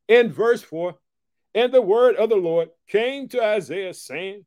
In 0.09 0.33
verse 0.33 0.61
4 0.61 0.95
And 1.55 1.73
the 1.73 1.81
word 1.81 2.17
of 2.17 2.27
the 2.27 2.35
Lord 2.35 2.71
came 2.89 3.29
to 3.29 3.41
Isaiah, 3.41 3.93
saying, 3.93 4.45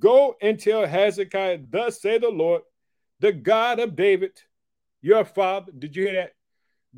Go 0.00 0.34
and 0.42 0.58
tell 0.58 0.84
Hezekiah, 0.84 1.60
thus 1.70 2.02
say 2.02 2.18
the 2.18 2.28
Lord, 2.28 2.62
the 3.20 3.30
God 3.30 3.78
of 3.78 3.94
David, 3.94 4.32
your 5.04 5.24
father. 5.24 5.72
Did 5.76 5.94
you 5.96 6.04
hear 6.04 6.14
that? 6.14 6.32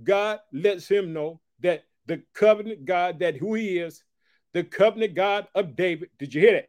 God 0.02 0.40
lets 0.52 0.88
him 0.88 1.12
know 1.12 1.40
that 1.60 1.84
the 2.06 2.22
covenant 2.34 2.84
God, 2.84 3.18
that 3.20 3.36
who 3.36 3.54
he 3.54 3.78
is, 3.78 4.02
the 4.52 4.64
covenant 4.64 5.14
God 5.14 5.48
of 5.54 5.76
David. 5.76 6.10
Did 6.18 6.34
you 6.34 6.40
hear 6.40 6.52
that? 6.52 6.68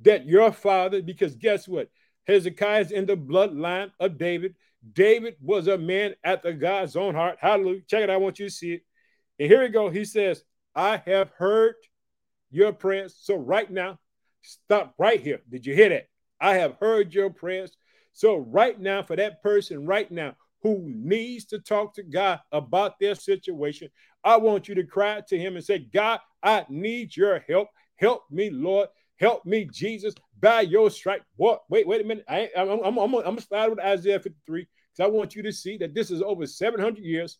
That 0.00 0.26
your 0.26 0.52
father, 0.52 1.02
because 1.02 1.34
guess 1.36 1.68
what? 1.68 1.88
Hezekiah 2.26 2.80
is 2.80 2.90
in 2.90 3.06
the 3.06 3.16
bloodline 3.16 3.92
of 4.00 4.18
David. 4.18 4.54
David 4.92 5.36
was 5.40 5.66
a 5.66 5.78
man 5.78 6.14
after 6.24 6.52
God's 6.52 6.96
own 6.96 7.14
heart. 7.14 7.38
Hallelujah. 7.40 7.82
Check 7.88 8.04
it. 8.04 8.10
I 8.10 8.16
want 8.16 8.38
you 8.38 8.46
to 8.46 8.54
see 8.54 8.74
it. 8.74 8.82
And 9.38 9.50
here 9.50 9.62
we 9.62 9.68
go. 9.68 9.88
He 9.88 10.04
says, 10.04 10.42
I 10.74 11.02
have 11.06 11.30
heard 11.30 11.74
your 12.50 12.72
prayers. 12.72 13.16
So 13.18 13.36
right 13.36 13.70
now, 13.70 13.98
Stop 14.42 14.94
right 14.98 15.20
here. 15.20 15.40
Did 15.50 15.66
you 15.66 15.74
hear 15.74 15.90
that? 15.90 16.08
I 16.40 16.54
have 16.54 16.76
heard 16.80 17.12
your 17.12 17.30
prayers. 17.30 17.76
So, 18.12 18.36
right 18.36 18.78
now, 18.78 19.02
for 19.02 19.16
that 19.16 19.42
person 19.42 19.84
right 19.84 20.10
now 20.10 20.36
who 20.62 20.82
needs 20.86 21.44
to 21.46 21.58
talk 21.58 21.94
to 21.94 22.02
God 22.02 22.40
about 22.52 22.98
their 22.98 23.14
situation, 23.14 23.88
I 24.24 24.36
want 24.36 24.68
you 24.68 24.74
to 24.76 24.84
cry 24.84 25.22
to 25.28 25.38
Him 25.38 25.56
and 25.56 25.64
say, 25.64 25.78
God, 25.78 26.20
I 26.42 26.66
need 26.68 27.16
your 27.16 27.40
help. 27.48 27.68
Help 27.96 28.24
me, 28.30 28.50
Lord. 28.50 28.88
Help 29.18 29.44
me, 29.44 29.68
Jesus, 29.72 30.14
by 30.40 30.60
your 30.60 30.90
stripe. 30.90 31.24
What? 31.36 31.62
Wait, 31.68 31.86
wait 31.86 32.00
a 32.00 32.04
minute. 32.04 32.24
I, 32.28 32.48
am 32.54 32.68
I'm, 32.70 32.80
I'm, 32.80 32.98
I'm, 32.98 33.14
I'm 33.14 33.22
going 33.22 33.36
to 33.36 33.42
start 33.42 33.70
with 33.70 33.80
Isaiah 33.80 34.20
53 34.20 34.60
because 34.60 35.04
I 35.04 35.08
want 35.08 35.34
you 35.34 35.42
to 35.42 35.52
see 35.52 35.76
that 35.78 35.94
this 35.94 36.10
is 36.10 36.22
over 36.22 36.46
700 36.46 37.02
years 37.02 37.38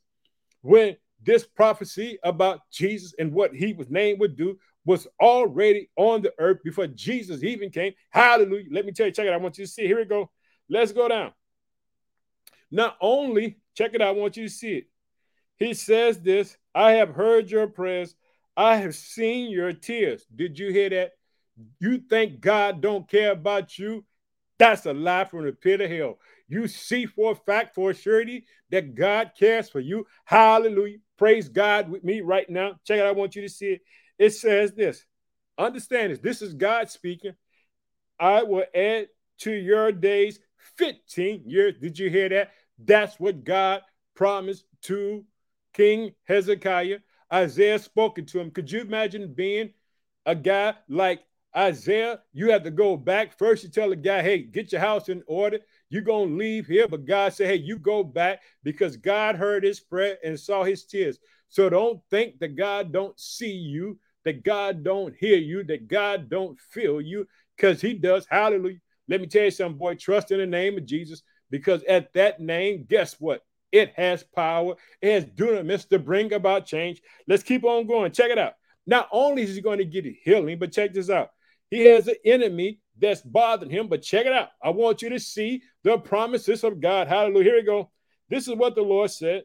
when 0.63 0.97
this 1.25 1.45
prophecy 1.45 2.19
about 2.25 2.61
Jesus 2.73 3.15
and 3.19 3.33
what 3.33 3.55
he 3.55 3.73
was 3.73 3.91
named 3.91 4.21
would 4.21 4.37
do 4.37 4.59
was 4.85 5.07
already 5.21 5.91
on 5.97 6.23
the 6.23 6.33
earth 6.39 6.59
before 6.65 6.87
Jesus 6.87 7.43
even 7.43 7.71
came. 7.71 7.93
Hallelujah. 8.11 8.69
Let 8.71 8.87
me 8.87 8.93
tell 8.93 9.07
you, 9.07 9.13
check 9.13 9.27
it. 9.27 9.33
I 9.33 9.37
want 9.37 9.59
you 9.59 9.67
to 9.67 9.71
see. 9.71 9.87
Here 9.87 9.99
we 9.99 10.05
go. 10.05 10.31
Let's 10.69 10.93
go 10.93 11.09
down. 11.09 11.33
Not 12.71 12.97
only, 13.01 13.59
check 13.75 13.95
it 13.95 14.03
out, 14.03 14.09
I 14.09 14.19
want 14.19 14.37
you 14.37 14.45
to 14.45 14.55
see 14.55 14.75
it. 14.75 14.89
He 15.57 15.75
says 15.75 16.21
this 16.21 16.57
I 16.75 16.93
have 16.93 17.11
heard 17.11 17.51
your 17.51 17.67
prayers, 17.67 18.15
I 18.57 18.77
have 18.77 18.95
seen 18.95 19.51
your 19.51 19.73
tears. 19.73 20.27
Did 20.35 20.59
you 20.59 20.71
hear 20.71 20.91
that? 20.91 21.13
You 21.81 21.99
think 21.99 22.41
God 22.41 22.81
don't 22.81 23.09
care 23.09 23.33
about 23.33 23.79
you? 23.79 24.05
That's 24.59 24.87
a 24.87 24.93
lie 24.93 25.25
from 25.25 25.45
the 25.45 25.53
pit 25.53 25.81
of 25.81 25.91
hell. 25.91 26.19
You 26.49 26.67
see 26.67 27.07
for 27.07 27.33
a 27.33 27.37
fact, 27.37 27.75
for 27.75 27.91
a 27.91 27.95
surety, 27.95 28.45
that 28.71 28.95
God 28.95 29.33
cares 29.39 29.69
for 29.69 29.81
you. 29.81 30.07
Hallelujah. 30.25 30.99
Praise 31.17 31.49
God 31.49 31.89
with 31.89 32.05
me 32.05 32.21
right 32.21 32.49
now. 32.49 32.79
Check 32.85 32.99
it 32.99 33.03
out. 33.03 33.09
I 33.09 33.13
want 33.13 33.37
you 33.37 33.43
to 33.43 33.49
see 33.49 33.73
it. 33.73 33.81
It 34.19 34.31
says 34.31 34.73
this. 34.73 35.05
Understand 35.57 36.13
this. 36.13 36.19
This 36.19 36.43
is 36.43 36.55
God 36.55 36.91
speaking. 36.91 37.35
I 38.19 38.43
will 38.43 38.65
add 38.75 39.09
to 39.39 39.53
your 39.53 39.93
days 39.93 40.41
15 40.77 41.43
years. 41.47 41.75
Did 41.81 41.99
you 41.99 42.11
hear 42.11 42.29
that? 42.31 42.53
That's 42.79 43.19
what 43.19 43.45
God 43.45 43.83
promised 44.15 44.65
to 44.83 45.25
King 45.73 46.13
Hezekiah. 46.25 46.99
Isaiah 47.33 47.79
spoken 47.79 48.27
to 48.27 48.41
him. 48.41 48.51
Could 48.51 48.71
you 48.71 48.81
imagine 48.81 49.35
being 49.35 49.71
a 50.27 50.35
guy 50.35 50.75
like 50.89 51.21
Isaiah? 51.57 52.21
You 52.33 52.51
have 52.51 52.63
to 52.65 52.71
go 52.71 52.97
back. 52.97 53.39
First, 53.39 53.65
you 53.65 53.71
tell 53.71 53.91
the 53.91 53.97
guy, 53.97 54.23
hey, 54.23 54.39
get 54.39 54.73
your 54.73 54.81
house 54.81 55.09
in 55.09 55.23
order. 55.27 55.59
You're 55.91 56.03
going 56.03 56.31
to 56.31 56.37
leave 56.37 56.67
here. 56.67 56.89
But 56.89 57.05
God 57.05 57.33
said, 57.33 57.49
hey, 57.49 57.57
you 57.57 57.79
go 57.79 58.03
back 58.03 58.43
because 58.63 58.97
God 58.97 59.37
heard 59.37 59.65
his 59.65 59.81
prayer 59.81 60.19
and 60.25 60.39
saw 60.39 60.65
his 60.65 60.85
tears. 60.85 61.19
So 61.49 61.69
don't 61.69 62.01
think 62.11 62.39
that 62.41 62.57
God 62.57 62.93
don't 62.93 63.19
see 63.19 63.53
you, 63.53 63.99
that 64.25 64.45
God 64.45 64.85
don't 64.85 65.15
hear 65.17 65.39
you, 65.39 65.65
that 65.65 65.89
God 65.89 66.29
don't 66.29 66.59
feel 66.59 67.01
you, 67.01 67.27
because 67.57 67.81
he 67.81 67.95
does. 67.95 68.27
Hallelujah. 68.29 68.79
Let 69.09 69.21
me 69.21 69.27
tell 69.27 69.45
you 69.45 69.51
something, 69.51 69.79
boy. 69.79 69.95
Trust 69.95 70.31
in 70.31 70.39
the 70.39 70.47
name 70.47 70.77
of 70.77 70.87
Jesus, 70.87 71.23
because 71.51 71.83
at 71.85 72.13
that 72.15 72.41
name, 72.41 72.87
guess 72.89 73.17
what? 73.19 73.45
It 73.73 73.93
has 73.97 74.23
power. 74.23 74.77
It 75.03 75.13
has 75.13 75.25
dunamis 75.27 75.89
to 75.89 75.99
bring 75.99 76.33
about 76.33 76.67
change. 76.67 77.03
Let's 77.27 77.43
keep 77.43 77.65
on 77.65 77.87
going. 77.87 78.13
Check 78.13 78.31
it 78.31 78.39
out. 78.39 78.55
Not 78.87 79.09
only 79.13 79.43
is 79.43 79.55
he 79.55 79.61
going 79.61 79.79
to 79.79 79.85
get 79.85 80.07
healing, 80.23 80.59
but 80.59 80.73
check 80.73 80.95
this 80.95 81.11
out. 81.11 81.31
He 81.71 81.85
has 81.87 82.09
an 82.09 82.17
enemy 82.25 82.81
that's 82.99 83.21
bothering 83.21 83.71
him. 83.71 83.89
But 83.89 84.03
check 84.03 84.25
it 84.25 84.33
out. 84.33 84.49
I 84.63 84.71
want 84.71 85.03
you 85.03 85.11
to 85.11 85.21
see 85.21 85.63
the 85.83 85.99
promises 85.99 86.65
of 86.65 86.81
God. 86.81 87.09
Hallelujah. 87.09 87.45
Here 87.45 87.57
we 87.57 87.63
go. 87.63 87.91
This 88.31 88.49
is 88.49 88.55
what 88.55 88.75
the 88.75 88.83
Lord 88.83 89.11
said 89.11 89.45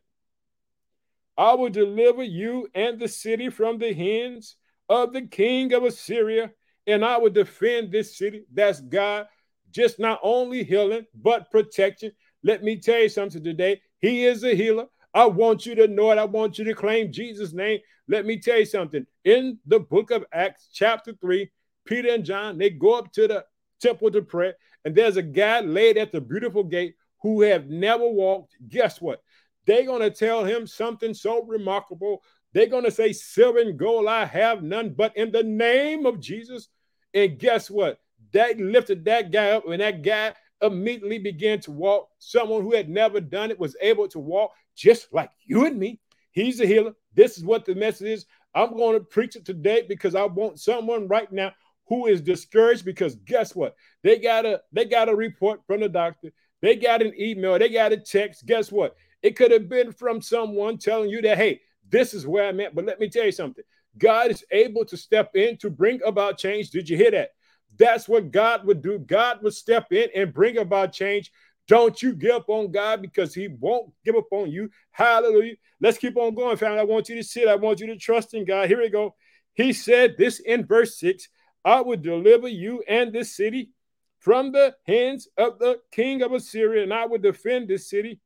I 1.37 1.53
will 1.55 1.69
deliver 1.69 2.23
you 2.23 2.67
and 2.75 2.99
the 2.99 3.07
city 3.07 3.49
from 3.49 3.79
the 3.79 3.93
hands 3.93 4.55
of 4.87 5.13
the 5.13 5.23
king 5.23 5.73
of 5.73 5.83
Assyria, 5.83 6.51
and 6.85 7.03
I 7.03 7.17
will 7.17 7.31
defend 7.31 7.91
this 7.91 8.17
city. 8.17 8.45
That's 8.53 8.79
God, 8.81 9.27
just 9.73 9.99
not 9.99 10.19
only 10.23 10.63
healing, 10.63 11.05
but 11.13 11.51
protection. 11.51 12.11
Let 12.43 12.63
me 12.63 12.77
tell 12.77 12.99
you 12.99 13.09
something 13.09 13.43
today. 13.43 13.81
He 13.99 14.25
is 14.25 14.43
a 14.43 14.55
healer. 14.55 14.85
I 15.13 15.25
want 15.25 15.65
you 15.65 15.75
to 15.75 15.87
know 15.87 16.11
it. 16.11 16.17
I 16.17 16.25
want 16.25 16.57
you 16.57 16.65
to 16.65 16.73
claim 16.73 17.11
Jesus' 17.11 17.53
name. 17.53 17.79
Let 18.07 18.25
me 18.25 18.39
tell 18.39 18.59
you 18.59 18.65
something. 18.65 19.05
In 19.23 19.59
the 19.65 19.79
book 19.79 20.11
of 20.11 20.25
Acts, 20.33 20.69
chapter 20.73 21.13
3, 21.19 21.49
Peter 21.85 22.09
and 22.13 22.25
John, 22.25 22.57
they 22.57 22.69
go 22.69 22.97
up 22.97 23.11
to 23.13 23.27
the 23.27 23.45
temple 23.81 24.11
to 24.11 24.21
pray, 24.21 24.53
and 24.85 24.95
there's 24.95 25.17
a 25.17 25.21
guy 25.21 25.61
laid 25.61 25.97
at 25.97 26.11
the 26.11 26.21
beautiful 26.21 26.63
gate 26.63 26.95
who 27.21 27.41
have 27.41 27.67
never 27.67 28.07
walked. 28.07 28.55
Guess 28.69 29.01
what? 29.01 29.21
They're 29.65 29.85
going 29.85 30.01
to 30.01 30.11
tell 30.11 30.43
him 30.43 30.67
something 30.67 31.13
so 31.13 31.43
remarkable. 31.43 32.21
They're 32.51 32.67
going 32.67 32.83
to 32.83 32.91
say, 32.91 33.13
Silver 33.13 33.59
and 33.59 33.77
gold 33.77 34.07
I 34.07 34.25
have 34.25 34.61
none, 34.61 34.93
but 34.93 35.15
in 35.15 35.31
the 35.31 35.43
name 35.43 36.05
of 36.05 36.19
Jesus. 36.19 36.67
And 37.13 37.39
guess 37.39 37.69
what? 37.69 37.99
They 38.33 38.55
lifted 38.55 39.05
that 39.05 39.31
guy 39.31 39.51
up, 39.51 39.67
and 39.67 39.79
that 39.81 40.01
guy 40.01 40.33
immediately 40.61 41.19
began 41.19 41.59
to 41.61 41.71
walk. 41.71 42.09
Someone 42.19 42.63
who 42.63 42.73
had 42.73 42.89
never 42.89 43.21
done 43.21 43.51
it 43.51 43.59
was 43.59 43.77
able 43.79 44.07
to 44.09 44.19
walk 44.19 44.51
just 44.75 45.13
like 45.13 45.29
you 45.45 45.65
and 45.65 45.77
me. 45.77 45.99
He's 46.31 46.59
a 46.59 46.65
healer. 46.65 46.93
This 47.13 47.37
is 47.37 47.45
what 47.45 47.63
the 47.63 47.75
message 47.75 48.07
is. 48.07 48.25
I'm 48.55 48.75
going 48.75 48.97
to 48.97 49.03
preach 49.03 49.35
it 49.35 49.45
today 49.45 49.85
because 49.87 50.15
I 50.15 50.23
want 50.23 50.59
someone 50.59 51.07
right 51.07 51.31
now 51.31 51.51
who 51.87 52.07
is 52.07 52.21
discouraged 52.21 52.85
because 52.85 53.15
guess 53.15 53.55
what? 53.55 53.75
They 54.03 54.17
got 54.17 54.45
a 54.45 54.61
they 54.71 54.85
got 54.85 55.09
a 55.09 55.15
report 55.15 55.61
from 55.67 55.81
the 55.81 55.89
doctor. 55.89 56.31
They 56.61 56.75
got 56.75 57.01
an 57.01 57.13
email. 57.19 57.59
They 57.59 57.69
got 57.69 57.91
a 57.91 57.97
text. 57.97 58.45
Guess 58.45 58.71
what? 58.71 58.95
It 59.21 59.35
could 59.35 59.51
have 59.51 59.69
been 59.69 59.91
from 59.91 60.21
someone 60.21 60.77
telling 60.77 61.09
you 61.09 61.21
that, 61.21 61.37
hey, 61.37 61.61
this 61.89 62.13
is 62.13 62.25
where 62.25 62.47
I'm 62.47 62.59
at. 62.61 62.73
But 62.73 62.85
let 62.85 62.99
me 62.99 63.09
tell 63.09 63.25
you 63.25 63.31
something. 63.31 63.63
God 63.97 64.31
is 64.31 64.43
able 64.51 64.85
to 64.85 64.97
step 64.97 65.35
in 65.35 65.57
to 65.57 65.69
bring 65.69 65.99
about 66.05 66.37
change. 66.37 66.71
Did 66.71 66.89
you 66.89 66.97
hear 66.97 67.11
that? 67.11 67.31
That's 67.77 68.07
what 68.07 68.31
God 68.31 68.65
would 68.65 68.81
do. 68.81 68.99
God 68.99 69.41
would 69.41 69.53
step 69.53 69.91
in 69.91 70.09
and 70.15 70.33
bring 70.33 70.57
about 70.57 70.93
change. 70.93 71.31
Don't 71.67 72.01
you 72.01 72.13
give 72.13 72.35
up 72.35 72.49
on 72.49 72.71
God 72.71 73.01
because 73.01 73.33
He 73.33 73.47
won't 73.47 73.91
give 74.05 74.15
up 74.15 74.27
on 74.31 74.51
you. 74.51 74.69
Hallelujah. 74.91 75.55
Let's 75.81 75.97
keep 75.97 76.17
on 76.17 76.35
going, 76.35 76.57
family. 76.57 76.79
I 76.79 76.83
want 76.83 77.09
you 77.09 77.15
to 77.15 77.23
sit. 77.23 77.47
I 77.47 77.55
want 77.55 77.79
you 77.79 77.87
to 77.87 77.97
trust 77.97 78.33
in 78.33 78.45
God. 78.45 78.67
Here 78.67 78.79
we 78.79 78.89
go. 78.89 79.15
He 79.53 79.73
said 79.73 80.15
this 80.17 80.39
in 80.39 80.65
verse 80.65 80.97
6 80.99 81.27
I 81.65 81.81
will 81.81 81.97
deliver 81.97 82.47
you 82.47 82.83
and 82.87 83.13
this 83.13 83.35
city 83.35 83.71
from 84.19 84.51
the 84.51 84.75
hands 84.85 85.27
of 85.37 85.59
the 85.59 85.79
king 85.91 86.21
of 86.21 86.33
Assyria, 86.33 86.83
and 86.83 86.93
I 86.93 87.05
will 87.05 87.19
defend 87.19 87.67
this 87.67 87.89
city. 87.89 88.19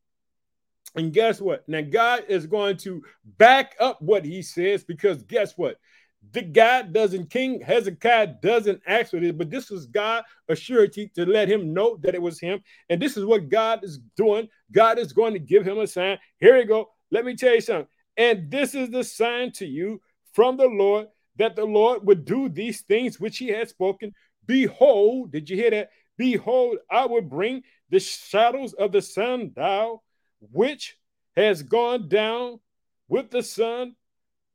And 0.95 1.13
guess 1.13 1.41
what? 1.41 1.67
Now, 1.67 1.81
God 1.81 2.25
is 2.27 2.47
going 2.47 2.77
to 2.77 3.03
back 3.37 3.75
up 3.79 4.01
what 4.01 4.25
he 4.25 4.41
says 4.41 4.83
because 4.83 5.21
guess 5.23 5.57
what? 5.57 5.77
The 6.31 6.41
God 6.41 6.93
doesn't, 6.93 7.29
King 7.29 7.61
Hezekiah 7.61 8.35
doesn't 8.41 8.81
ask 8.85 9.11
for 9.11 9.19
this, 9.19 9.31
but 9.31 9.49
this 9.49 9.71
is 9.71 9.85
God 9.85 10.23
a 10.49 10.55
surety 10.55 11.09
to 11.15 11.25
let 11.25 11.49
him 11.49 11.73
know 11.73 11.97
that 12.01 12.15
it 12.15 12.21
was 12.21 12.39
him. 12.39 12.61
And 12.89 13.01
this 13.01 13.17
is 13.17 13.25
what 13.25 13.49
God 13.49 13.83
is 13.83 13.99
doing. 14.15 14.49
God 14.71 14.99
is 14.99 15.13
going 15.13 15.33
to 15.33 15.39
give 15.39 15.65
him 15.65 15.79
a 15.79 15.87
sign. 15.87 16.17
Here 16.39 16.57
we 16.57 16.65
go. 16.65 16.89
Let 17.11 17.25
me 17.25 17.35
tell 17.35 17.55
you 17.55 17.61
something. 17.61 17.87
And 18.17 18.51
this 18.51 18.75
is 18.75 18.89
the 18.89 19.03
sign 19.03 19.51
to 19.53 19.65
you 19.65 20.01
from 20.33 20.57
the 20.57 20.67
Lord 20.67 21.07
that 21.37 21.55
the 21.55 21.65
Lord 21.65 22.05
would 22.05 22.25
do 22.25 22.49
these 22.49 22.81
things 22.81 23.19
which 23.19 23.37
he 23.37 23.47
had 23.47 23.69
spoken. 23.69 24.13
Behold, 24.45 25.31
did 25.31 25.49
you 25.49 25.55
hear 25.55 25.71
that? 25.71 25.89
Behold, 26.17 26.77
I 26.89 27.05
will 27.05 27.21
bring 27.21 27.63
the 27.89 27.99
shadows 27.99 28.73
of 28.73 28.91
the 28.91 29.01
sundial, 29.01 30.03
which 30.39 30.97
has 31.35 31.61
gone 31.61 32.09
down 32.09 32.59
with 33.07 33.29
the 33.29 33.43
sun 33.43 33.95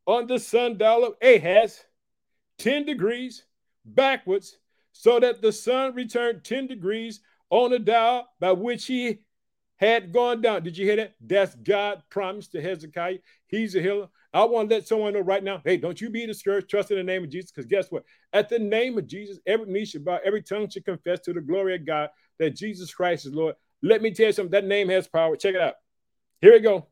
on 0.06 0.26
the 0.26 0.38
sundial 0.38 1.04
of 1.04 1.14
Ahaz, 1.22 1.84
10 2.58 2.84
degrees 2.84 3.44
backwards, 3.84 4.58
so 4.92 5.20
that 5.20 5.42
the 5.42 5.52
sun 5.52 5.94
returned 5.94 6.44
10 6.44 6.66
degrees 6.66 7.20
on 7.50 7.70
the 7.70 7.78
dial 7.78 8.28
by 8.40 8.52
which 8.52 8.86
he 8.86 9.20
had 9.76 10.12
gone 10.12 10.40
down. 10.40 10.62
Did 10.62 10.78
you 10.78 10.86
hear 10.86 10.96
that? 10.96 11.14
That's 11.20 11.54
God 11.56 12.02
promised 12.08 12.52
to 12.52 12.62
Hezekiah. 12.62 13.18
He's 13.46 13.74
a 13.74 13.80
healer. 13.80 14.08
I 14.32 14.44
want 14.44 14.70
to 14.70 14.76
let 14.76 14.86
someone 14.86 15.12
know 15.12 15.20
right 15.20 15.42
now 15.42 15.60
hey, 15.64 15.76
don't 15.76 16.00
you 16.00 16.08
be 16.08 16.24
discouraged. 16.24 16.68
Trust 16.70 16.90
in 16.90 16.98
the 16.98 17.02
name 17.02 17.24
of 17.24 17.30
Jesus. 17.30 17.50
Because 17.50 17.66
guess 17.66 17.90
what? 17.90 18.04
At 18.32 18.48
the 18.48 18.58
name 18.58 18.96
of 18.96 19.06
Jesus, 19.06 19.38
every 19.46 19.66
knee 19.66 19.84
should 19.84 20.04
bow, 20.04 20.20
every 20.24 20.42
tongue 20.42 20.68
should 20.70 20.84
confess 20.84 21.20
to 21.20 21.32
the 21.32 21.40
glory 21.40 21.74
of 21.74 21.84
God 21.84 22.10
that 22.38 22.56
Jesus 22.56 22.94
Christ 22.94 23.26
is 23.26 23.34
Lord. 23.34 23.56
Let 23.82 24.02
me 24.02 24.12
tell 24.12 24.26
you 24.26 24.32
something. 24.32 24.52
That 24.52 24.64
name 24.64 24.88
has 24.88 25.08
power. 25.08 25.36
Check 25.36 25.56
it 25.56 25.60
out. 25.60 25.74
Here 26.40 26.52
we 26.52 26.60
go. 26.60 26.86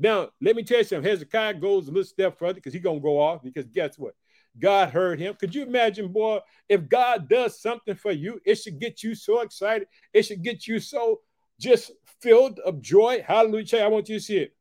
Now, 0.00 0.30
let 0.40 0.56
me 0.56 0.62
tell 0.62 0.78
you 0.78 0.84
something. 0.84 1.08
Hezekiah 1.08 1.54
goes 1.54 1.86
a 1.86 1.90
little 1.90 2.04
step 2.04 2.38
further 2.38 2.54
because 2.54 2.72
he's 2.72 2.82
going 2.82 3.00
to 3.00 3.02
go 3.02 3.20
off. 3.20 3.42
Because 3.42 3.66
guess 3.66 3.98
what? 3.98 4.14
God 4.58 4.88
heard 4.88 5.20
him. 5.20 5.34
Could 5.34 5.54
you 5.54 5.62
imagine, 5.62 6.10
boy, 6.10 6.40
if 6.68 6.88
God 6.88 7.28
does 7.28 7.60
something 7.60 7.94
for 7.94 8.10
you, 8.10 8.40
it 8.46 8.54
should 8.54 8.80
get 8.80 9.02
you 9.02 9.14
so 9.14 9.42
excited. 9.42 9.88
It 10.14 10.22
should 10.22 10.42
get 10.42 10.66
you 10.66 10.80
so 10.80 11.20
just 11.60 11.92
filled 12.20 12.58
of 12.60 12.80
joy. 12.80 13.22
Hallelujah. 13.24 13.80
I 13.84 13.88
want 13.88 14.08
you 14.08 14.18
to 14.18 14.24
see 14.24 14.38
it. 14.38 14.56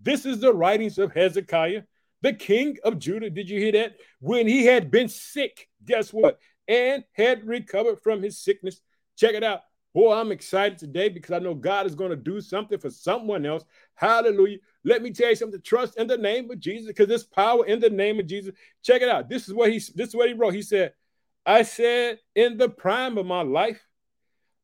This 0.00 0.26
is 0.26 0.40
the 0.40 0.52
writings 0.52 0.98
of 0.98 1.12
Hezekiah, 1.12 1.82
the 2.20 2.32
king 2.32 2.76
of 2.82 2.98
Judah. 2.98 3.30
Did 3.30 3.48
you 3.48 3.60
hear 3.60 3.72
that? 3.72 3.96
When 4.20 4.48
he 4.48 4.64
had 4.64 4.90
been 4.90 5.08
sick, 5.08 5.68
guess 5.84 6.12
what? 6.12 6.40
And 6.66 7.04
had 7.12 7.46
recovered 7.46 8.00
from 8.00 8.22
his 8.22 8.38
sickness. 8.38 8.80
Check 9.16 9.34
it 9.34 9.44
out. 9.44 9.60
Boy, 9.94 10.14
I'm 10.14 10.32
excited 10.32 10.78
today 10.78 11.08
because 11.08 11.32
I 11.32 11.38
know 11.38 11.54
God 11.54 11.86
is 11.86 11.94
going 11.94 12.10
to 12.10 12.16
do 12.16 12.40
something 12.40 12.78
for 12.78 12.90
someone 12.90 13.46
else. 13.46 13.64
Hallelujah. 13.94 14.58
Let 14.84 15.02
me 15.02 15.10
tell 15.12 15.30
you 15.30 15.36
something. 15.36 15.60
Trust 15.62 15.98
in 15.98 16.06
the 16.06 16.18
name 16.18 16.50
of 16.50 16.60
Jesus 16.60 16.88
because 16.88 17.08
there's 17.08 17.24
power 17.24 17.64
in 17.66 17.80
the 17.80 17.90
name 17.90 18.20
of 18.20 18.26
Jesus. 18.26 18.54
Check 18.82 19.02
it 19.02 19.08
out. 19.08 19.28
This 19.28 19.48
is 19.48 19.54
what 19.54 19.72
he 19.72 19.78
this 19.78 20.08
is 20.08 20.14
what 20.14 20.28
he 20.28 20.34
wrote. 20.34 20.54
He 20.54 20.62
said, 20.62 20.92
I 21.44 21.62
said 21.62 22.18
in 22.34 22.58
the 22.58 22.68
prime 22.68 23.16
of 23.16 23.26
my 23.26 23.42
life, 23.42 23.80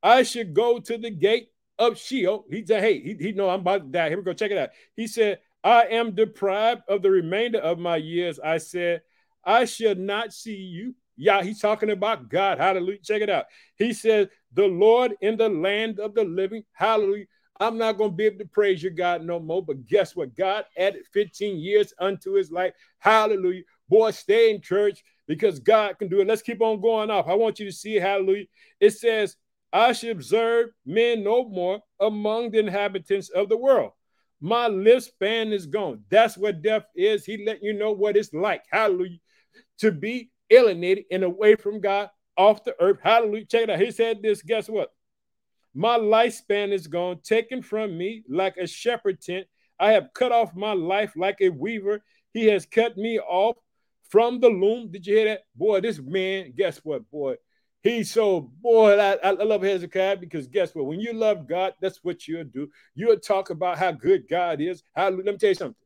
I 0.03 0.23
should 0.23 0.53
go 0.53 0.79
to 0.79 0.99
the 0.99 1.11
gate 1.11 1.49
of 1.79 1.99
Sheol. 1.99 2.45
He 2.51 2.65
said, 2.65 2.83
Hey, 2.83 3.01
he, 3.01 3.15
he 3.19 3.33
know 3.33 3.49
I'm 3.49 3.61
about 3.61 3.83
to 3.83 3.89
die. 3.89 4.11
Here 4.11 4.19
we 4.19 4.25
go. 4.25 4.35
Check 4.35 4.51
it 4.51 4.59
out. 4.59 4.71
He 4.95 5.07
said, 5.07 5.39
I 5.65 5.85
am 5.85 6.15
deprived 6.15 6.83
of 6.89 7.01
the 7.01 7.11
remainder 7.11 7.59
of 7.59 7.79
my 7.79 7.97
years. 7.97 8.39
I 8.39 8.59
said, 8.59 9.01
I 9.43 9.65
shall 9.65 9.95
not 9.95 10.33
see 10.35 10.57
you. 10.57 10.95
Yeah, 11.17 11.43
he's 11.43 11.61
talking 11.61 11.91
about 11.91 12.29
God. 12.29 12.59
Hallelujah. 12.59 12.99
Check 13.03 13.23
it 13.23 13.31
out. 13.31 13.47
He 13.77 13.93
says, 13.93 14.29
The 14.53 14.67
Lord 14.67 15.15
in 15.21 15.37
the 15.37 15.49
land 15.49 16.01
of 16.01 16.15
the 16.15 16.25
living. 16.25 16.65
Hallelujah. 16.73 17.27
I'm 17.61 17.79
not 17.79 17.99
going 17.99 18.11
to 18.11 18.17
be 18.17 18.25
able 18.25 18.39
to 18.39 18.47
praise 18.47 18.83
your 18.83 18.93
God 18.93 19.25
no 19.25 19.39
more. 19.39 19.65
But 19.65 19.87
guess 19.87 20.17
what? 20.17 20.37
God 20.37 20.65
added 20.77 21.05
15 21.13 21.57
years 21.57 21.93
unto 22.01 22.33
his 22.33 22.51
life. 22.51 22.73
Hallelujah. 22.99 23.63
Boy, 23.89 24.11
stay 24.11 24.51
in 24.51 24.61
church 24.61 25.05
because 25.27 25.61
God 25.61 25.99
can 25.99 26.09
do 26.09 26.21
it. 26.21 26.27
Let's 26.27 26.43
keep 26.43 26.61
on 26.61 26.81
going 26.81 27.11
off. 27.11 27.29
I 27.29 27.35
want 27.35 27.61
you 27.61 27.67
to 27.67 27.73
see, 27.73 27.95
hallelujah. 27.95 28.47
It 28.81 28.91
says, 28.91 29.37
I 29.73 29.93
should 29.93 30.11
observe 30.11 30.71
men 30.85 31.25
no 31.25 31.49
more 31.49 31.81
among 32.01 32.51
the 32.51 32.59
inhabitants 32.59 33.29
of 33.31 33.49
the 33.49 33.57
world. 33.57 33.93
My 34.41 34.69
lifespan 34.69 35.53
is 35.53 35.67
gone. 35.67 36.03
That's 36.11 36.37
what 36.37 36.63
death 36.63 36.85
is. 36.95 37.25
He 37.25 37.45
let 37.45 37.63
you 37.63 37.73
know 37.73 37.93
what 37.93 38.17
it's 38.17 38.33
like. 38.33 38.63
Hallelujah. 38.71 39.19
To 39.79 39.91
be 39.91 40.31
alienated 40.51 41.05
and 41.11 41.25
away 41.25 41.57
from 41.57 41.81
God 41.81 42.11
off 42.37 42.65
the 42.65 42.75
earth. 42.81 42.99
Hallelujah. 43.03 43.47
Check 43.47 43.63
it 43.65 43.71
out. 43.71 43.81
He 43.81 43.91
said 43.91 44.23
this. 44.23 44.43
Guess 44.43 44.69
what? 44.69 44.93
My 45.75 45.99
lifespan 45.99 46.73
is 46.73 46.87
gone, 46.87 47.21
taken 47.23 47.61
from 47.63 47.99
me 47.99 48.23
like 48.29 48.57
a 48.57 48.67
shepherd 48.67 49.21
tent. 49.21 49.47
I 49.79 49.93
have 49.93 50.15
cut 50.15 50.31
off 50.31 50.55
my 50.55 50.73
life 50.73 51.15
like 51.17 51.39
a 51.41 51.49
weaver. 51.49 52.05
He 52.33 52.47
has 52.47 52.65
cut 52.65 52.97
me 52.97 53.19
off 53.19 53.57
from 54.09 54.39
the 54.41 54.49
loom. 54.49 54.93
Did 54.93 55.07
you 55.07 55.17
hear 55.17 55.25
that? 55.27 55.41
Boy, 55.57 55.81
this 55.81 55.99
man, 55.99 56.53
guess 56.57 56.79
what, 56.79 57.11
boy? 57.11 57.37
He's 57.83 58.11
so, 58.11 58.41
boy, 58.41 58.99
I, 58.99 59.17
I 59.23 59.31
love 59.33 59.63
Hezekiah 59.63 60.17
because 60.17 60.47
guess 60.47 60.75
what? 60.75 60.87
When 60.87 61.01
you 61.01 61.13
love 61.13 61.47
God, 61.47 61.75
that's 61.81 62.03
what 62.03 62.27
you'll 62.27 62.45
do. 62.45 62.71
You'll 62.95 63.19
talk 63.19 63.51
about 63.51 63.77
how 63.77 63.93
good 63.93 64.27
God 64.29 64.61
is. 64.61 64.83
How, 64.95 65.11
let 65.11 65.25
me 65.27 65.37
tell 65.37 65.51
you 65.51 65.55
something. 65.55 65.84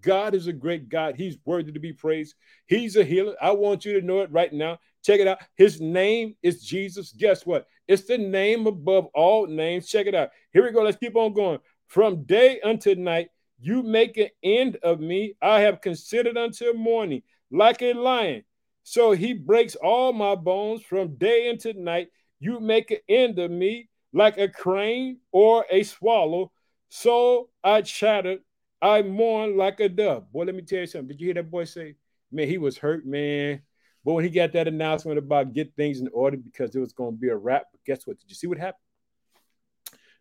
God 0.00 0.34
is 0.34 0.46
a 0.46 0.52
great 0.52 0.88
God. 0.88 1.16
He's 1.16 1.38
worthy 1.44 1.72
to 1.72 1.80
be 1.80 1.92
praised. 1.92 2.34
He's 2.66 2.96
a 2.96 3.04
healer. 3.04 3.34
I 3.40 3.52
want 3.52 3.84
you 3.84 3.98
to 3.98 4.06
know 4.06 4.20
it 4.20 4.30
right 4.30 4.52
now. 4.52 4.78
Check 5.04 5.20
it 5.20 5.28
out. 5.28 5.38
His 5.56 5.80
name 5.80 6.36
is 6.42 6.62
Jesus. 6.62 7.12
Guess 7.12 7.46
what? 7.46 7.66
It's 7.86 8.04
the 8.04 8.18
name 8.18 8.66
above 8.66 9.06
all 9.14 9.46
names. 9.46 9.88
Check 9.88 10.06
it 10.06 10.14
out. 10.14 10.30
Here 10.52 10.64
we 10.64 10.72
go. 10.72 10.82
Let's 10.82 10.98
keep 10.98 11.16
on 11.16 11.32
going. 11.32 11.58
From 11.86 12.24
day 12.24 12.60
unto 12.60 12.94
night, 12.94 13.30
you 13.60 13.82
make 13.82 14.16
an 14.18 14.28
end 14.42 14.76
of 14.82 15.00
me. 15.00 15.34
I 15.40 15.60
have 15.60 15.80
considered 15.80 16.36
until 16.36 16.74
morning 16.74 17.22
like 17.50 17.82
a 17.82 17.94
lion. 17.94 18.44
So 18.82 19.12
he 19.12 19.32
breaks 19.32 19.74
all 19.74 20.12
my 20.12 20.34
bones 20.34 20.82
from 20.82 21.16
day 21.16 21.48
into 21.48 21.72
night. 21.74 22.08
You 22.40 22.60
make 22.60 22.90
an 22.90 22.98
end 23.08 23.38
of 23.38 23.50
me 23.50 23.88
like 24.12 24.38
a 24.38 24.48
crane 24.48 25.18
or 25.32 25.66
a 25.70 25.82
swallow. 25.82 26.52
So 26.88 27.50
I 27.62 27.82
chattered. 27.82 28.40
I 28.80 29.02
mourn 29.02 29.56
like 29.56 29.80
a 29.80 29.88
dove. 29.88 30.30
Boy, 30.32 30.44
let 30.44 30.54
me 30.54 30.62
tell 30.62 30.80
you 30.80 30.86
something. 30.86 31.08
Did 31.08 31.20
you 31.20 31.26
hear 31.26 31.34
that 31.34 31.50
boy 31.50 31.64
say? 31.64 31.96
Man, 32.30 32.48
he 32.48 32.58
was 32.58 32.78
hurt, 32.78 33.06
man. 33.06 33.62
But 34.04 34.12
when 34.12 34.24
he 34.24 34.30
got 34.30 34.52
that 34.52 34.68
announcement 34.68 35.18
about 35.18 35.52
get 35.52 35.74
things 35.76 36.00
in 36.00 36.08
order 36.12 36.36
because 36.36 36.74
it 36.74 36.80
was 36.80 36.92
going 36.92 37.14
to 37.14 37.20
be 37.20 37.28
a 37.28 37.36
wrap, 37.36 37.64
but 37.72 37.84
guess 37.84 38.06
what? 38.06 38.18
Did 38.18 38.28
you 38.30 38.36
see 38.36 38.46
what 38.46 38.58
happened? 38.58 38.82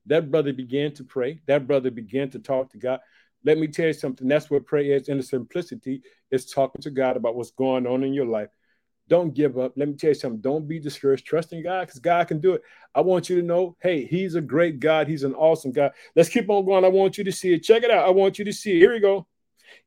That 0.08 0.32
brother 0.32 0.54
began 0.54 0.94
to 0.94 1.04
pray. 1.04 1.42
That 1.48 1.68
brother 1.68 1.92
began 1.92 2.30
to 2.32 2.40
talk 2.40 2.72
to 2.72 2.78
God. 2.78 3.00
Let 3.44 3.58
me 3.58 3.68
tell 3.68 3.88
you 3.88 3.94
something. 3.94 4.28
That's 4.28 4.50
what 4.50 4.66
prayer 4.66 4.96
is 4.96 5.10
in 5.10 5.18
the 5.18 5.24
simplicity. 5.24 6.02
Is 6.32 6.50
talking 6.50 6.82
to 6.82 6.90
God 6.90 7.18
about 7.18 7.36
what's 7.36 7.52
going 7.52 7.86
on 7.86 8.04
in 8.04 8.14
your 8.14 8.26
life. 8.26 8.50
Don't 9.10 9.34
give 9.34 9.58
up. 9.58 9.74
Let 9.76 9.88
me 9.88 9.96
tell 9.96 10.10
you 10.10 10.16
something. 10.16 10.42
Don't 10.42 10.68
be 10.68 10.80
discouraged. 10.80 11.26
Trust 11.26 11.54
in 11.54 11.64
God 11.64 11.88
because 11.88 12.00
God 12.00 12.28
can 12.28 12.42
do 12.42 12.54
it. 12.54 12.62
I 12.94 13.02
want 13.02 13.30
you 13.30 13.40
to 13.40 13.46
know, 13.46 13.76
hey, 13.80 14.06
He's 14.06 14.36
a 14.36 14.42
great 14.42 14.80
God. 14.80 15.08
He's 15.08 15.24
an 15.24 15.34
awesome 15.34 15.72
God. 15.72 15.92
Let's 16.16 16.30
keep 16.30 16.50
on 16.50 16.66
going. 16.66 16.84
I 16.84 16.90
want 16.90 17.18
you 17.18 17.24
to 17.24 17.32
see 17.32 17.54
it. 17.54 17.64
Check 17.64 17.84
it 17.84 17.92
out. 17.92 18.06
I 18.06 18.10
want 18.10 18.38
you 18.38 18.46
to 18.46 18.54
see 18.54 18.74
it. 18.76 18.80
Here 18.80 18.94
we 18.94 19.00
go. 19.00 19.28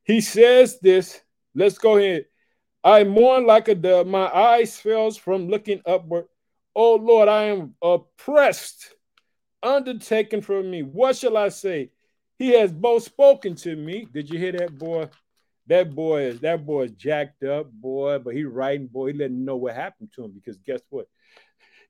He 0.03 0.21
says 0.21 0.79
this. 0.79 1.21
Let's 1.53 1.77
go 1.77 1.97
ahead. 1.97 2.25
I 2.83 3.03
mourn 3.03 3.45
like 3.45 3.67
a 3.67 3.75
dove. 3.75 4.07
My 4.07 4.27
eyes 4.27 4.77
fails 4.77 5.17
from 5.17 5.47
looking 5.47 5.81
upward. 5.85 6.25
Oh 6.75 6.95
Lord, 6.95 7.27
I 7.27 7.43
am 7.43 7.75
oppressed, 7.81 8.95
undertaken 9.61 10.41
from 10.41 10.71
me. 10.71 10.81
What 10.81 11.17
shall 11.17 11.37
I 11.37 11.49
say? 11.49 11.91
He 12.39 12.49
has 12.57 12.71
both 12.71 13.03
spoken 13.03 13.55
to 13.57 13.75
me. 13.75 14.07
Did 14.11 14.29
you 14.29 14.39
hear 14.39 14.53
that, 14.53 14.75
boy? 14.77 15.09
That 15.71 15.95
boy 15.95 16.23
is 16.23 16.41
that 16.41 16.65
boy 16.65 16.83
is 16.83 16.91
jacked 16.91 17.43
up, 17.43 17.71
boy. 17.71 18.19
But 18.19 18.35
he 18.35 18.43
writing, 18.43 18.87
boy. 18.87 19.13
He 19.13 19.17
letting 19.17 19.45
know 19.45 19.55
what 19.55 19.73
happened 19.73 20.09
to 20.15 20.25
him 20.25 20.31
because 20.31 20.57
guess 20.57 20.81
what? 20.89 21.07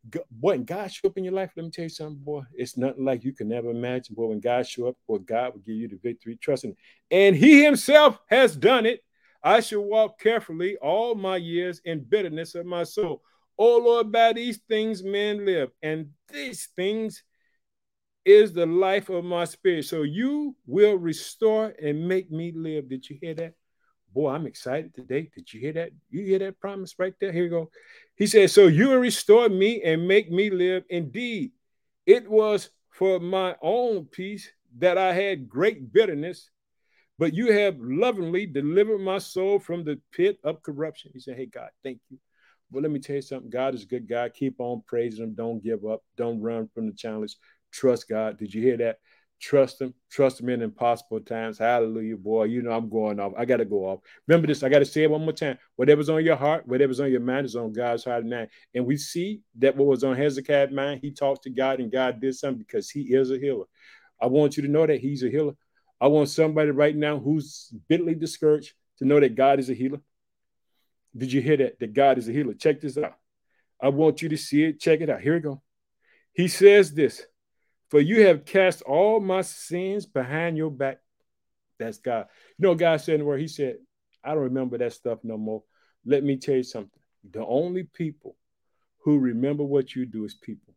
boy, 0.06 0.22
when 0.40 0.66
God 0.66 0.92
show 0.92 1.08
up 1.08 1.18
in 1.18 1.24
your 1.24 1.34
life, 1.34 1.50
let 1.56 1.64
me 1.64 1.72
tell 1.72 1.86
you 1.86 1.90
something, 1.90 2.24
boy. 2.24 2.44
It's 2.54 2.78
nothing 2.78 3.04
like 3.04 3.24
you 3.24 3.34
can 3.34 3.52
ever 3.52 3.72
imagine. 3.72 4.14
Boy, 4.14 4.28
when 4.28 4.40
God 4.40 4.68
show 4.68 4.90
up, 4.90 4.98
boy, 5.08 5.18
God 5.18 5.54
will 5.54 5.62
give 5.62 5.78
you 5.78 5.88
the 5.88 5.98
victory. 5.98 6.38
Trust 6.40 6.68
and 7.10 7.36
He 7.36 7.64
Himself 7.64 8.20
has 8.28 8.56
done 8.56 8.86
it. 8.86 9.02
I 9.44 9.62
shall 9.62 9.82
walk 9.82 10.20
carefully 10.20 10.78
all 10.78 11.16
my 11.16 11.38
years 11.38 11.82
in 11.84 12.04
bitterness 12.04 12.54
of 12.54 12.68
my 12.68 12.84
soul. 12.84 13.24
Oh 13.58 13.80
Lord, 13.80 14.12
by 14.12 14.34
these 14.34 14.60
things 14.70 15.04
men 15.04 15.44
live, 15.44 15.72
and 15.82 16.10
these 16.32 16.70
things 16.76 17.24
is 18.26 18.54
the 18.54 18.68
life 18.68 19.10
of 19.10 19.26
my 19.26 19.46
spirit. 19.46 19.86
So 19.86 20.04
you 20.04 20.56
will 20.68 20.98
restore 20.98 21.74
and 21.82 22.08
make 22.08 22.30
me 22.30 22.54
live. 22.56 22.88
Did 22.88 23.10
you 23.10 23.18
hear 23.20 23.34
that? 23.34 23.56
Boy, 24.14 24.32
I'm 24.32 24.48
excited 24.48 24.94
today. 24.94 25.30
Did 25.36 25.54
you 25.54 25.60
hear 25.60 25.74
that? 25.74 25.92
You 26.10 26.26
hear 26.26 26.40
that 26.40 26.60
promise 26.60 26.96
right 26.98 27.14
there? 27.20 27.32
Here 27.32 27.46
you 27.46 27.50
go. 27.50 27.72
He 28.16 28.28
said, 28.28 28.52
So 28.52 28.68
you 28.68 28.90
will 28.90 28.98
restore 28.98 29.50
me 29.50 29.82
and 29.84 30.08
make 30.08 30.32
me 30.32 30.50
live. 30.50 30.84
Indeed, 30.90 31.52
it 32.06 32.30
was 32.30 32.70
for 32.90 33.20
my 33.20 33.56
own 33.62 34.06
peace 34.06 34.50
that 34.78 34.98
I 34.98 35.14
had 35.14 35.50
great 35.50 35.92
bitterness 35.94 36.50
but 37.22 37.36
you 37.36 37.52
have 37.54 37.78
lovingly 37.80 38.48
delivered 38.48 38.98
my 38.98 39.20
soul 39.20 39.60
from 39.60 39.84
the 39.84 40.02
pit 40.12 40.40
of 40.44 40.64
corruption. 40.64 41.12
He 41.14 41.20
said, 41.20 41.38
Hey, 41.38 41.46
God, 41.46 41.70
thank 41.84 42.00
you. 42.10 42.18
Well, 42.72 42.82
let 42.82 42.92
me 42.92 43.00
tell 43.00 43.18
you 43.18 43.22
something. 43.22 43.52
God 43.52 43.76
is 43.76 43.84
a 43.84 43.86
good 43.86 44.10
God. 44.10 44.34
Keep 44.34 44.56
on 44.58 44.82
praising 44.88 45.26
him. 45.26 45.36
Don't 45.36 45.64
give 45.64 45.86
up. 45.86 46.02
Don't 46.18 46.42
run 46.42 46.68
from 46.74 46.88
the 46.88 46.94
challenge. 46.94 47.36
Trust 47.72 48.10
God. 48.10 48.40
Did 48.40 48.52
you 48.52 48.64
hear 48.64 48.78
that? 48.78 48.98
Trust 49.42 49.82
him. 49.82 49.96
Trust 50.12 50.40
him 50.40 50.50
in 50.50 50.62
impossible 50.62 51.20
times. 51.20 51.58
Hallelujah, 51.58 52.16
boy. 52.16 52.44
You 52.44 52.62
know 52.62 52.72
I'm 52.72 52.90
going 52.90 53.20
off. 53.20 53.34
I 53.36 53.46
got 53.46 53.58
to 53.58 53.66
go 53.66 53.88
off. 53.88 54.02
Remember 54.28 54.46
this. 54.46 54.62
I 54.62 54.70
got 54.70 54.80
to 54.80 54.86
say 54.86 55.04
it 55.04 55.10
one 55.10 55.24
more 55.24 55.34
time. 55.34 55.58
Whatever's 55.78 56.10
on 56.10 56.24
your 56.24 56.36
heart, 56.36 56.68
whatever's 56.68 57.00
on 57.00 57.12
your 57.12 57.22
mind 57.22 57.48
is 57.48 57.56
on 57.56 57.74
God's 57.74 58.06
heart 58.06 58.24
mind. 58.24 58.50
And 58.76 58.86
we 58.86 58.98
see 58.98 59.42
that 59.58 59.76
what 59.76 59.88
was 59.88 60.04
on 60.04 60.16
Hezekiah's 60.16 60.72
mind, 60.72 61.00
he 61.02 61.10
talked 61.10 61.44
to 61.44 61.50
God 61.50 61.80
and 61.80 61.92
God 61.92 62.22
did 62.22 62.36
something 62.36 62.60
because 62.60 62.92
he 62.92 63.02
is 63.16 63.32
a 63.32 63.40
healer. 63.40 63.66
I 64.22 64.28
want 64.28 64.58
you 64.58 64.64
to 64.64 64.70
know 64.70 64.86
that 64.86 65.00
he's 65.00 65.24
a 65.24 65.30
healer. 65.30 65.54
I 66.00 66.08
want 66.08 66.30
somebody 66.30 66.70
right 66.70 66.96
now 66.96 67.18
who's 67.18 67.74
bitterly 67.88 68.14
discouraged 68.14 68.74
to 69.00 69.06
know 69.06 69.20
that 69.20 69.36
God 69.36 69.60
is 69.60 69.72
a 69.72 69.74
healer. 69.74 70.02
Did 71.18 71.34
you 71.34 71.42
hear 71.42 71.58
that? 71.58 71.80
That 71.80 71.94
God 71.94 72.20
is 72.20 72.30
a 72.30 72.32
healer. 72.32 72.54
Check 72.54 72.80
this 72.80 72.98
out. 72.98 73.16
I 73.82 73.90
want 73.90 74.22
you 74.22 74.30
to 74.30 74.38
see 74.38 74.64
it. 74.66 74.80
Check 74.80 75.02
it 75.02 75.10
out. 75.10 75.22
Here 75.22 75.34
we 75.34 75.40
go. 75.40 75.64
He 76.34 76.48
says 76.48 76.94
this 76.94 77.26
For 77.92 78.00
you 78.00 78.26
have 78.26 78.46
cast 78.46 78.82
all 78.84 79.20
my 79.20 79.42
sins 79.42 80.06
behind 80.06 80.58
your 80.58 80.72
back. 80.72 81.00
That's 81.78 81.98
God. 81.98 82.28
You 82.58 82.68
know, 82.68 82.76
God 82.76 83.02
said 83.02 83.16
in 83.16 83.20
the 83.20 83.26
word, 83.26 83.42
He 83.42 83.50
said, 83.50 83.76
I 84.24 84.30
don't 84.30 84.44
remember 84.44 84.78
that 84.78 84.94
stuff 84.94 85.20
no 85.24 85.38
more. 85.38 85.64
Let 86.06 86.24
me 86.24 86.38
tell 86.38 86.56
you 86.56 86.64
something. 86.64 87.02
The 87.30 87.46
only 87.46 87.84
people 87.84 88.38
who 89.04 89.20
remember 89.20 89.64
what 89.64 89.94
you 89.94 90.06
do 90.06 90.24
is 90.24 90.34
people. 90.34 90.74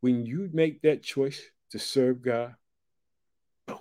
When 0.00 0.26
you 0.26 0.50
make 0.52 0.82
that 0.82 1.02
choice 1.02 1.40
to 1.70 1.78
serve 1.78 2.22
God, 2.22 2.54
boom, 3.66 3.78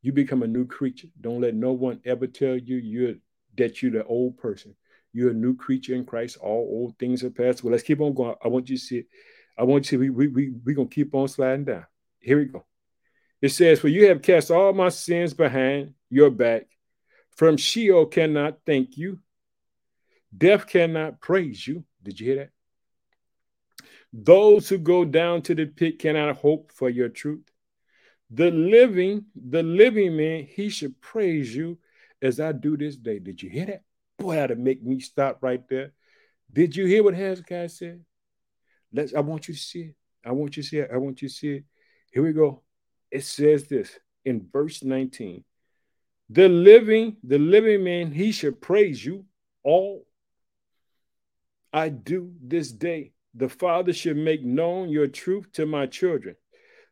you 0.00 0.12
become 0.12 0.42
a 0.42 0.48
new 0.48 0.66
creature. 0.66 1.08
Don't 1.20 1.40
let 1.40 1.54
no 1.54 1.72
one 1.72 2.00
ever 2.04 2.28
tell 2.28 2.56
you 2.56 2.76
you're 2.76 3.14
that 3.56 3.82
you're 3.82 3.92
the 3.92 4.04
old 4.04 4.38
person. 4.38 4.76
You're 5.12 5.30
a 5.30 5.34
new 5.34 5.56
creature 5.56 5.94
in 5.94 6.04
Christ. 6.04 6.38
All 6.40 6.68
old 6.70 6.98
things 6.98 7.24
are 7.24 7.30
past. 7.30 7.62
Well, 7.62 7.72
let's 7.72 7.82
keep 7.82 8.00
on 8.00 8.14
going. 8.14 8.34
I 8.44 8.48
want 8.48 8.68
you 8.68 8.76
to 8.76 8.82
see 8.82 8.98
it. 8.98 9.06
I 9.62 9.64
want 9.64 9.92
you 9.92 9.98
to 9.98 10.02
we 10.02 10.10
we 10.10 10.26
we 10.26 10.50
we're 10.64 10.74
gonna 10.74 10.88
keep 10.88 11.14
on 11.14 11.28
sliding 11.28 11.66
down. 11.66 11.86
Here 12.18 12.36
we 12.36 12.46
go. 12.46 12.64
It 13.40 13.50
says, 13.50 13.78
For 13.78 13.86
you 13.86 14.08
have 14.08 14.20
cast 14.20 14.50
all 14.50 14.72
my 14.72 14.88
sins 14.88 15.34
behind 15.34 15.94
your 16.10 16.30
back. 16.30 16.66
From 17.36 17.56
Sheol 17.56 18.06
cannot 18.06 18.58
thank 18.66 18.96
you. 18.96 19.20
Death 20.36 20.66
cannot 20.66 21.20
praise 21.20 21.64
you. 21.64 21.84
Did 22.02 22.18
you 22.18 22.26
hear 22.26 22.36
that? 22.36 22.50
Those 24.12 24.68
who 24.68 24.78
go 24.78 25.04
down 25.04 25.42
to 25.42 25.54
the 25.54 25.66
pit 25.66 26.00
cannot 26.00 26.38
hope 26.38 26.72
for 26.72 26.90
your 26.90 27.08
truth. 27.08 27.48
The 28.32 28.50
living, 28.50 29.26
the 29.36 29.62
living 29.62 30.16
man, 30.16 30.44
he 30.44 30.70
should 30.70 31.00
praise 31.00 31.54
you 31.54 31.78
as 32.20 32.40
I 32.40 32.50
do 32.50 32.76
this 32.76 32.96
day. 32.96 33.20
Did 33.20 33.40
you 33.40 33.48
hear 33.48 33.66
that? 33.66 33.82
Boy, 34.18 34.34
that'll 34.34 34.56
make 34.56 34.82
me 34.82 34.98
stop 34.98 35.38
right 35.40 35.62
there. 35.68 35.92
Did 36.52 36.74
you 36.74 36.84
hear 36.86 37.04
what 37.04 37.14
Hezekiah 37.14 37.68
said? 37.68 38.04
Let's 38.92 39.14
I 39.14 39.20
want 39.20 39.48
you 39.48 39.54
to 39.54 39.60
see 39.60 39.80
it. 39.82 39.94
I 40.24 40.32
want 40.32 40.56
you 40.56 40.62
to 40.62 40.68
see 40.68 40.78
it. 40.78 40.90
I 40.92 40.96
want 40.96 41.22
you 41.22 41.28
to 41.28 41.34
see 41.34 41.56
it. 41.56 41.64
Here 42.12 42.22
we 42.22 42.32
go. 42.32 42.62
It 43.10 43.24
says 43.24 43.66
this 43.66 43.98
in 44.24 44.46
verse 44.52 44.82
19. 44.82 45.44
The 46.30 46.48
living, 46.48 47.16
the 47.22 47.38
living 47.38 47.84
man, 47.84 48.12
he 48.12 48.32
should 48.32 48.60
praise 48.60 49.04
you 49.04 49.24
all 49.62 50.06
I 51.72 51.88
do 51.88 52.32
this 52.42 52.70
day. 52.70 53.12
The 53.34 53.48
Father 53.48 53.92
should 53.92 54.16
make 54.16 54.44
known 54.44 54.90
your 54.90 55.06
truth 55.06 55.50
to 55.52 55.64
my 55.64 55.86
children. 55.86 56.36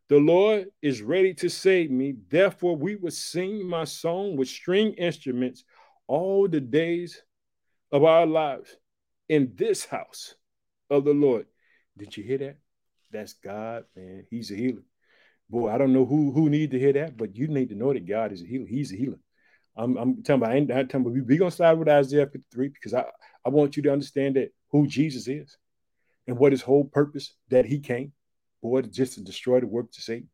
The 0.08 0.18
Lord 0.18 0.68
is 0.82 1.02
ready 1.02 1.34
to 1.34 1.50
save 1.50 1.90
me. 1.90 2.14
Therefore, 2.28 2.76
we 2.76 2.96
will 2.96 3.10
sing 3.10 3.68
my 3.68 3.84
song 3.84 4.36
with 4.36 4.48
string 4.48 4.94
instruments 4.94 5.64
all 6.06 6.48
the 6.48 6.60
days 6.60 7.22
of 7.92 8.04
our 8.04 8.26
lives 8.26 8.74
in 9.28 9.52
this 9.54 9.84
house 9.84 10.34
of 10.88 11.04
the 11.04 11.12
Lord. 11.12 11.46
Did 11.96 12.16
you 12.16 12.24
hear 12.24 12.38
that? 12.38 12.58
That's 13.10 13.34
God, 13.34 13.84
man. 13.96 14.26
He's 14.30 14.50
a 14.50 14.54
healer. 14.54 14.82
Boy, 15.48 15.70
I 15.70 15.78
don't 15.78 15.92
know 15.92 16.06
who 16.06 16.30
who 16.32 16.48
need 16.48 16.70
to 16.70 16.78
hear 16.78 16.92
that, 16.92 17.16
but 17.16 17.34
you 17.36 17.48
need 17.48 17.70
to 17.70 17.74
know 17.74 17.92
that 17.92 18.06
God 18.06 18.32
is 18.32 18.42
a 18.42 18.46
healer. 18.46 18.66
He's 18.66 18.92
a 18.92 18.96
healer. 18.96 19.18
I'm, 19.76 19.96
I'm 19.96 20.22
talking 20.22 20.42
about, 20.42 20.50
I 20.50 20.56
ain't, 20.56 20.72
I'm 20.72 20.88
telling 20.88 21.14
you, 21.14 21.24
we're 21.24 21.38
going 21.38 21.50
to 21.50 21.54
start 21.54 21.78
with 21.78 21.88
Isaiah 21.88 22.26
53 22.26 22.68
because 22.68 22.94
I, 22.94 23.04
I 23.44 23.48
want 23.48 23.76
you 23.76 23.82
to 23.84 23.92
understand 23.92 24.36
that 24.36 24.52
who 24.70 24.86
Jesus 24.86 25.28
is 25.28 25.56
and 26.26 26.38
what 26.38 26.52
his 26.52 26.62
whole 26.62 26.84
purpose 26.84 27.34
that 27.48 27.64
he 27.64 27.80
came, 27.80 28.12
boy, 28.62 28.82
just 28.82 29.14
to 29.14 29.22
destroy 29.22 29.60
the 29.60 29.66
work 29.66 29.90
to 29.92 30.02
Satan, 30.02 30.28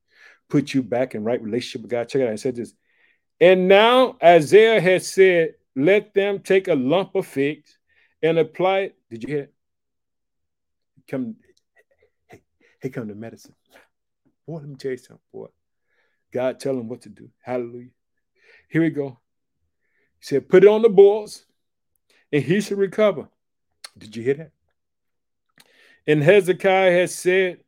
put 0.48 0.74
you 0.74 0.82
back 0.82 1.14
in 1.14 1.24
right 1.24 1.40
relationship 1.40 1.82
with 1.82 1.90
God. 1.90 2.08
Check 2.08 2.22
it 2.22 2.26
out. 2.26 2.32
I 2.32 2.36
said 2.36 2.56
this. 2.56 2.72
And 3.40 3.68
now 3.68 4.16
Isaiah 4.22 4.80
has 4.80 5.06
said, 5.06 5.54
let 5.74 6.14
them 6.14 6.40
take 6.40 6.68
a 6.68 6.74
lump 6.74 7.14
of 7.14 7.26
figs 7.26 7.78
and 8.22 8.38
apply 8.38 8.78
it. 8.80 8.96
Did 9.10 9.22
you 9.22 9.34
hear 9.34 9.42
it? 9.44 9.54
Come, 11.08 11.36
hey, 12.80 12.90
come 12.90 13.08
to 13.08 13.14
medicine. 13.14 13.54
Boy, 14.46 14.58
let 14.58 14.68
me 14.68 14.76
tell 14.76 14.92
you 14.92 14.96
something, 14.96 15.22
boy. 15.32 15.48
God 16.32 16.60
tell 16.60 16.78
him 16.78 16.88
what 16.88 17.02
to 17.02 17.08
do. 17.08 17.30
Hallelujah. 17.42 17.90
Here 18.68 18.82
we 18.82 18.90
go. 18.90 19.18
He 20.18 20.26
said, 20.26 20.48
put 20.48 20.64
it 20.64 20.68
on 20.68 20.82
the 20.82 20.88
boils 20.88 21.46
and 22.32 22.42
he 22.42 22.60
should 22.60 22.78
recover. 22.78 23.28
Did 23.98 24.16
you 24.16 24.22
hear 24.22 24.34
that? 24.34 24.50
And 26.06 26.22
Hezekiah 26.22 26.92
has 26.92 27.14
said, 27.14 27.60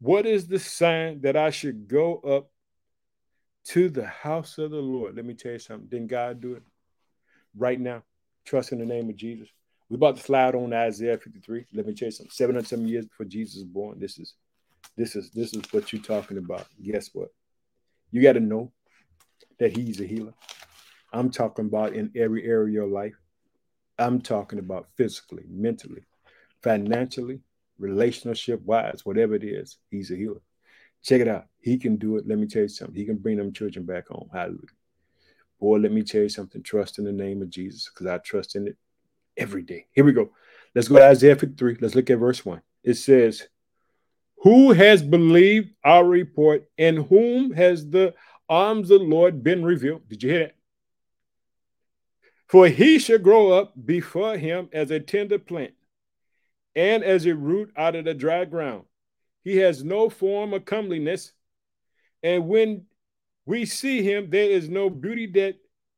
What 0.00 0.26
is 0.26 0.46
the 0.46 0.58
sign 0.58 1.22
that 1.22 1.36
I 1.36 1.50
should 1.50 1.88
go 1.88 2.16
up 2.18 2.50
to 3.68 3.88
the 3.88 4.06
house 4.06 4.58
of 4.58 4.70
the 4.70 4.76
Lord? 4.76 5.16
Let 5.16 5.24
me 5.24 5.34
tell 5.34 5.52
you 5.52 5.58
something. 5.58 5.88
Didn't 5.88 6.08
God 6.08 6.40
do 6.40 6.54
it 6.54 6.62
right 7.56 7.80
now? 7.80 8.02
Trust 8.44 8.72
in 8.72 8.78
the 8.78 8.84
name 8.84 9.08
of 9.08 9.16
Jesus. 9.16 9.48
We're 9.92 9.96
about 9.96 10.16
to 10.16 10.22
slide 10.22 10.54
on 10.54 10.72
Isaiah 10.72 11.18
53. 11.18 11.66
Let 11.74 11.86
me 11.86 11.92
tell 11.92 12.06
you 12.06 12.12
something. 12.12 12.30
700 12.30 12.66
some 12.66 12.86
years 12.86 13.04
before 13.04 13.26
Jesus 13.26 13.56
was 13.56 13.64
born. 13.64 14.00
This 14.00 14.18
is 14.18 14.36
this 14.96 15.14
is 15.14 15.28
this 15.32 15.52
is 15.52 15.62
what 15.70 15.92
you're 15.92 16.00
talking 16.00 16.38
about. 16.38 16.66
Guess 16.82 17.10
what? 17.12 17.28
You 18.10 18.22
got 18.22 18.32
to 18.32 18.40
know 18.40 18.72
that 19.58 19.76
he's 19.76 20.00
a 20.00 20.06
healer. 20.06 20.32
I'm 21.12 21.28
talking 21.28 21.66
about 21.66 21.92
in 21.92 22.10
every 22.16 22.42
area 22.42 22.68
of 22.68 22.72
your 22.72 22.86
life. 22.86 23.12
I'm 23.98 24.22
talking 24.22 24.58
about 24.58 24.88
physically, 24.96 25.44
mentally, 25.46 26.06
financially, 26.62 27.40
relationship 27.78 28.62
wise, 28.62 29.04
whatever 29.04 29.34
it 29.34 29.44
is, 29.44 29.76
he's 29.90 30.10
a 30.10 30.16
healer. 30.16 30.40
Check 31.02 31.20
it 31.20 31.28
out. 31.28 31.48
He 31.60 31.76
can 31.76 31.96
do 31.96 32.16
it. 32.16 32.26
Let 32.26 32.38
me 32.38 32.46
tell 32.46 32.62
you 32.62 32.68
something. 32.68 32.96
He 32.96 33.04
can 33.04 33.18
bring 33.18 33.36
them 33.36 33.52
children 33.52 33.84
back 33.84 34.08
home. 34.08 34.30
Hallelujah. 34.32 34.58
Boy, 35.60 35.76
let 35.76 35.92
me 35.92 36.02
tell 36.02 36.22
you 36.22 36.30
something. 36.30 36.62
Trust 36.62 36.98
in 36.98 37.04
the 37.04 37.12
name 37.12 37.42
of 37.42 37.50
Jesus 37.50 37.90
because 37.92 38.06
I 38.06 38.16
trust 38.16 38.56
in 38.56 38.68
it 38.68 38.78
every 39.36 39.62
day. 39.62 39.86
Here 39.92 40.04
we 40.04 40.12
go. 40.12 40.30
Let's 40.74 40.88
go 40.88 40.96
to 40.96 41.06
Isaiah 41.06 41.36
53. 41.36 41.78
Let's 41.80 41.94
look 41.94 42.10
at 42.10 42.18
verse 42.18 42.44
1. 42.44 42.62
It 42.84 42.94
says, 42.94 43.48
Who 44.42 44.72
has 44.72 45.02
believed 45.02 45.70
our 45.84 46.04
report 46.04 46.68
and 46.78 46.98
whom 47.06 47.52
has 47.52 47.88
the 47.88 48.14
arms 48.48 48.90
of 48.90 49.00
the 49.00 49.06
Lord 49.06 49.42
been 49.42 49.64
revealed? 49.64 50.08
Did 50.08 50.22
you 50.22 50.30
hear 50.30 50.38
that? 50.40 50.56
For 52.48 52.68
he 52.68 52.98
shall 52.98 53.18
grow 53.18 53.52
up 53.52 53.72
before 53.82 54.36
him 54.36 54.68
as 54.72 54.90
a 54.90 55.00
tender 55.00 55.38
plant 55.38 55.72
and 56.74 57.02
as 57.02 57.24
a 57.24 57.34
root 57.34 57.72
out 57.76 57.96
of 57.96 58.04
the 58.04 58.14
dry 58.14 58.44
ground. 58.44 58.84
He 59.42 59.56
has 59.58 59.82
no 59.82 60.10
form 60.10 60.52
of 60.52 60.64
comeliness. 60.64 61.32
And 62.22 62.48
when 62.48 62.84
we 63.46 63.64
see 63.64 64.02
him, 64.02 64.30
there 64.30 64.50
is 64.50 64.68
no 64.68 64.90
beauty 64.90 65.26
that 65.28 65.56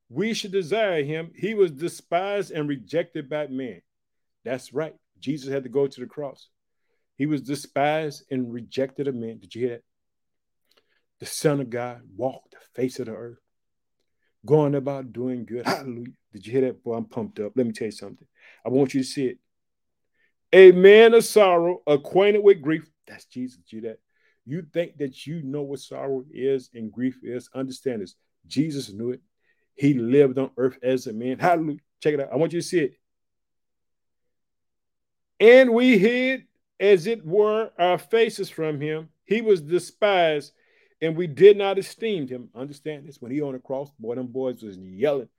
we 0.09 0.33
should 0.33 0.51
desire 0.51 1.03
him. 1.03 1.31
He 1.35 1.53
was 1.53 1.71
despised 1.71 2.51
and 2.51 2.67
rejected 2.67 3.29
by 3.29 3.47
men. 3.47 3.81
That's 4.43 4.73
right. 4.73 4.95
Jesus 5.19 5.51
had 5.51 5.63
to 5.63 5.69
go 5.69 5.87
to 5.87 5.99
the 5.99 6.05
cross. 6.05 6.49
He 7.17 7.25
was 7.25 7.41
despised 7.41 8.23
and 8.29 8.53
rejected 8.53 9.07
of 9.07 9.15
men. 9.15 9.39
Did 9.39 9.55
you 9.55 9.67
hear 9.67 9.75
that? 9.77 9.83
The 11.19 11.25
Son 11.25 11.61
of 11.61 11.69
God 11.69 12.01
walked 12.15 12.51
the 12.51 12.81
face 12.81 12.99
of 12.99 13.05
the 13.05 13.13
earth 13.13 13.39
going 14.45 14.75
about 14.75 15.13
doing 15.13 15.45
good. 15.45 15.65
Hallelujah. 15.65 16.13
Did 16.33 16.45
you 16.45 16.51
hear 16.51 16.61
that? 16.61 16.83
Boy, 16.83 16.95
I'm 16.95 17.05
pumped 17.05 17.39
up. 17.39 17.53
Let 17.55 17.65
me 17.65 17.73
tell 17.73 17.87
you 17.87 17.91
something. 17.91 18.27
I 18.65 18.69
want 18.69 18.93
you 18.93 19.01
to 19.01 19.07
see 19.07 19.27
it. 19.27 19.37
A 20.53 20.71
man 20.71 21.13
of 21.13 21.25
sorrow, 21.25 21.81
acquainted 21.87 22.43
with 22.43 22.61
grief. 22.61 22.85
That's 23.07 23.25
Jesus. 23.25 23.57
Did 23.57 23.71
You 23.71 23.81
that. 23.81 23.99
You 24.45 24.63
think 24.73 24.97
that 24.97 25.25
you 25.25 25.41
know 25.41 25.63
what 25.63 25.79
sorrow 25.79 26.23
is 26.29 26.69
and 26.73 26.91
grief 26.91 27.17
is. 27.23 27.49
Understand 27.55 28.01
this. 28.01 28.15
Jesus 28.47 28.91
knew 28.91 29.11
it. 29.11 29.21
He 29.75 29.93
lived 29.93 30.37
on 30.37 30.51
earth 30.57 30.77
as 30.81 31.07
a 31.07 31.13
man. 31.13 31.39
Hallelujah. 31.39 31.79
Check 32.01 32.13
it 32.15 32.19
out. 32.21 32.31
I 32.31 32.37
want 32.37 32.53
you 32.53 32.61
to 32.61 32.67
see 32.67 32.79
it. 32.79 32.99
And 35.39 35.73
we 35.73 35.97
hid, 35.97 36.45
as 36.79 37.07
it 37.07 37.25
were, 37.25 37.69
our 37.77 37.97
faces 37.97 38.49
from 38.49 38.79
him. 38.79 39.09
He 39.25 39.41
was 39.41 39.61
despised 39.61 40.53
and 41.01 41.15
we 41.15 41.27
did 41.27 41.57
not 41.57 41.77
esteem 41.77 42.27
him. 42.27 42.49
Understand 42.55 43.05
this? 43.05 43.21
When 43.21 43.31
he 43.31 43.41
on 43.41 43.53
the 43.53 43.59
cross, 43.59 43.91
boy, 43.99 44.15
them 44.15 44.27
boys 44.27 44.63
was 44.63 44.77
yelling, 44.77 45.29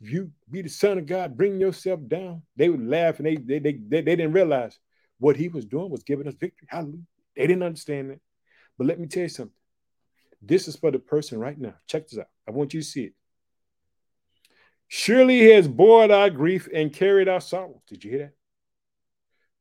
if 0.00 0.10
you 0.10 0.30
be 0.50 0.62
the 0.62 0.68
son 0.68 0.98
of 0.98 1.06
God, 1.06 1.36
bring 1.36 1.60
yourself 1.60 2.00
down. 2.08 2.42
They 2.56 2.68
would 2.68 2.84
laugh 2.84 3.18
and 3.18 3.26
they 3.26 3.36
they, 3.36 3.58
they, 3.58 3.72
they, 3.72 4.00
they 4.00 4.16
didn't 4.16 4.32
realize 4.32 4.78
what 5.18 5.36
he 5.36 5.48
was 5.48 5.64
doing 5.64 5.90
was 5.90 6.02
giving 6.02 6.26
us 6.26 6.34
victory. 6.34 6.66
Hallelujah. 6.68 7.04
They 7.36 7.46
didn't 7.46 7.62
understand 7.62 8.10
that. 8.10 8.20
But 8.76 8.88
let 8.88 8.98
me 8.98 9.06
tell 9.06 9.22
you 9.22 9.28
something. 9.28 9.54
This 10.40 10.66
is 10.66 10.74
for 10.74 10.90
the 10.90 10.98
person 10.98 11.38
right 11.38 11.58
now. 11.58 11.74
Check 11.86 12.08
this 12.08 12.18
out. 12.18 12.26
I 12.48 12.50
want 12.50 12.74
you 12.74 12.80
to 12.80 12.86
see 12.86 13.04
it. 13.04 13.14
Surely 14.94 15.38
he 15.38 15.46
has 15.46 15.66
borne 15.66 16.10
our 16.10 16.28
grief 16.28 16.68
and 16.70 16.92
carried 16.92 17.26
our 17.26 17.40
sorrows. 17.40 17.80
Did 17.88 18.04
you 18.04 18.10
hear 18.10 18.20
that? 18.20 18.34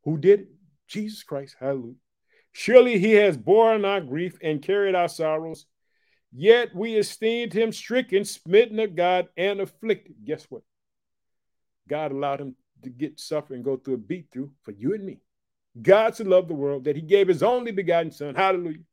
Who 0.04 0.17
did 0.17 0.41
it? 0.41 0.48
Jesus 0.89 1.24
Christ. 1.24 1.56
Hallelujah. 1.58 1.96
Surely 2.52 3.00
he 3.00 3.13
has 3.13 3.38
borne 3.38 3.86
our 3.86 4.02
grief 4.02 4.38
and 4.44 4.62
carried 4.62 4.94
our 4.94 5.08
sorrows. 5.08 5.67
Yet 6.34 6.76
we 6.76 6.98
esteemed 6.98 7.54
him 7.54 7.72
stricken, 7.72 8.26
smitten 8.26 8.78
of 8.82 8.94
God, 8.94 9.30
and 9.38 9.62
afflicted. 9.62 10.15
Guess 10.26 10.48
what? 10.50 10.63
God 11.88 12.12
allowed 12.12 12.41
him 12.41 12.58
to 12.84 12.89
get 12.89 13.17
suffer 13.17 13.54
and 13.54 13.63
go 13.63 13.78
through 13.78 13.94
a 13.94 14.00
beat 14.00 14.28
through 14.34 14.52
for 14.63 14.72
you 14.72 14.94
and 14.94 15.06
me. 15.06 15.22
God 15.82 16.13
so 16.13 16.26
loved 16.26 16.50
the 16.50 16.56
world 16.56 16.84
that 16.84 16.98
he 16.98 17.02
gave 17.02 17.30
his 17.30 17.41
only 17.41 17.72
begotten 17.72 18.12
son. 18.12 18.36
Hallelujah. 18.36 18.84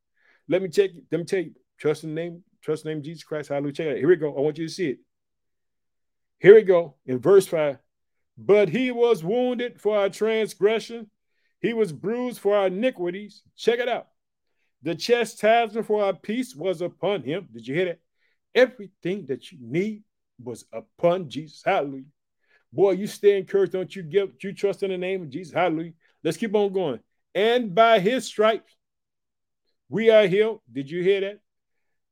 Let 0.49 0.63
me 0.63 0.69
check. 0.69 0.91
Let 1.11 1.19
me 1.19 1.25
tell 1.25 1.41
you. 1.41 1.55
Trust 1.79 2.05
in 2.05 2.15
the 2.15 2.21
name, 2.21 2.45
trust 2.63 2.85
in 2.85 2.91
the 2.91 2.95
name 2.95 3.03
Jesus 3.03 3.25
Christ. 3.25 3.49
Hallelujah. 3.49 3.73
Check 3.73 3.87
it 3.87 3.91
out. 3.91 3.99
Here 3.99 4.09
we 4.09 4.15
go. 4.15 4.37
I 4.37 4.41
want 4.41 4.57
you 4.57 4.69
to 4.69 4.73
see 4.73 4.91
it. 4.91 4.99
Here 6.39 6.55
we 6.55 6.63
go. 6.63 6.95
In 7.07 7.19
verse 7.19 7.47
5. 7.47 7.79
But 8.37 8.69
he 8.69 8.91
was 8.91 9.25
wounded 9.25 9.81
for 9.81 9.99
our 9.99 10.09
transgression 10.09 11.11
he 11.61 11.73
was 11.73 11.93
bruised 11.93 12.39
for 12.39 12.57
our 12.57 12.69
iniquities. 12.69 13.43
Check 13.57 13.81
it 13.81 13.89
out. 13.89 14.09
The 14.83 14.95
chastisement 14.95 15.87
for 15.87 16.05
our 16.05 16.15
peace 16.15 16.55
was 16.55 16.81
upon 16.81 17.23
him. 17.23 17.49
Did 17.53 17.67
you 17.67 17.75
hear 17.75 17.85
that? 17.87 18.01
Everything 18.55 19.27
that 19.27 19.51
you 19.51 19.59
need 19.61 20.05
was 20.43 20.65
upon 20.73 21.29
Jesus. 21.29 21.63
Hallelujah. 21.65 22.05
Boy, 22.73 22.93
you 22.93 23.07
stay 23.07 23.39
encouraged. 23.39 23.73
Don't 23.73 23.95
you 23.95 24.03
give 24.03 24.31
you 24.43 24.53
trust 24.53 24.83
in 24.83 24.91
the 24.91 24.99
name 24.99 25.23
of 25.23 25.31
Jesus. 25.31 25.53
Hallelujah. 25.53 25.93
Let's 26.23 26.37
keep 26.37 26.55
on 26.55 26.73
going. 26.73 27.01
And 27.35 27.75
by 27.75 27.99
his 27.99 28.27
stripes, 28.27 28.73
we 29.89 30.11
are 30.11 30.27
healed. 30.27 30.61
Did 30.71 30.91
you 30.91 31.03
hear 31.03 31.21
that? 31.23 31.41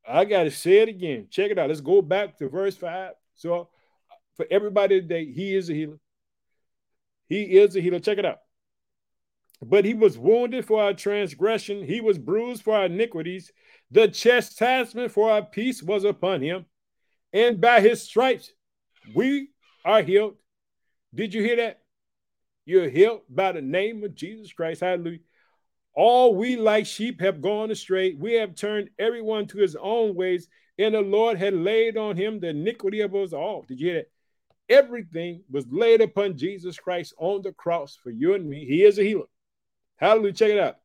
I 0.07 0.25
got 0.25 0.43
to 0.43 0.51
say 0.51 0.79
it 0.79 0.89
again. 0.89 1.27
Check 1.29 1.51
it 1.51 1.59
out. 1.59 1.69
Let's 1.69 1.81
go 1.81 2.01
back 2.01 2.37
to 2.37 2.49
verse 2.49 2.75
5. 2.75 3.13
So, 3.35 3.69
for 4.37 4.45
everybody 4.49 5.01
today, 5.01 5.31
he 5.31 5.55
is 5.55 5.69
a 5.69 5.73
healer. 5.73 5.99
He 7.27 7.57
is 7.57 7.75
a 7.75 7.81
healer. 7.81 7.99
Check 7.99 8.19
it 8.19 8.25
out. 8.25 8.39
But 9.61 9.85
he 9.85 9.93
was 9.93 10.17
wounded 10.17 10.65
for 10.65 10.81
our 10.81 10.93
transgression, 10.93 11.83
he 11.83 11.99
was 11.99 12.17
bruised 12.17 12.63
for 12.63 12.75
our 12.75 12.85
iniquities. 12.85 13.51
The 13.89 14.07
chastisement 14.07 15.11
for 15.11 15.31
our 15.31 15.41
peace 15.41 15.81
was 15.81 16.03
upon 16.03 16.41
him, 16.41 16.65
and 17.33 17.59
by 17.59 17.81
his 17.81 18.03
stripes 18.03 18.51
we 19.15 19.49
are 19.83 20.01
healed. 20.01 20.35
Did 21.15 21.33
you 21.33 21.41
hear 21.41 21.55
that? 21.55 21.81
You're 22.65 22.89
healed 22.89 23.21
by 23.29 23.53
the 23.53 23.61
name 23.61 24.03
of 24.03 24.13
Jesus 24.13 24.51
Christ. 24.51 24.81
Hallelujah. 24.81 25.19
All 25.93 26.35
we 26.35 26.57
like 26.57 26.85
sheep 26.85 27.21
have 27.21 27.41
gone 27.41 27.71
astray. 27.71 28.13
We 28.13 28.33
have 28.33 28.55
turned 28.55 28.89
everyone 28.99 29.47
to 29.47 29.57
his 29.57 29.75
own 29.75 30.13
ways, 30.13 30.47
and 30.77 30.93
the 30.93 31.01
Lord 31.01 31.37
had 31.39 31.55
laid 31.55 31.97
on 31.97 32.15
him 32.17 32.39
the 32.39 32.49
iniquity 32.49 32.99
of 33.01 33.15
us 33.15 33.33
all. 33.33 33.63
Did 33.67 33.79
you 33.79 33.87
hear 33.87 33.95
that? 33.95 34.11
Everything 34.69 35.43
was 35.49 35.65
laid 35.69 36.01
upon 36.01 36.37
Jesus 36.37 36.77
Christ 36.77 37.13
on 37.17 37.41
the 37.41 37.53
cross 37.53 37.97
for 38.01 38.09
you 38.09 38.33
and 38.33 38.49
me. 38.49 38.65
He 38.65 38.83
is 38.83 38.99
a 38.99 39.03
healer. 39.03 39.27
Hallelujah. 39.97 40.33
Check 40.33 40.51
it 40.51 40.59
out. 40.59 40.77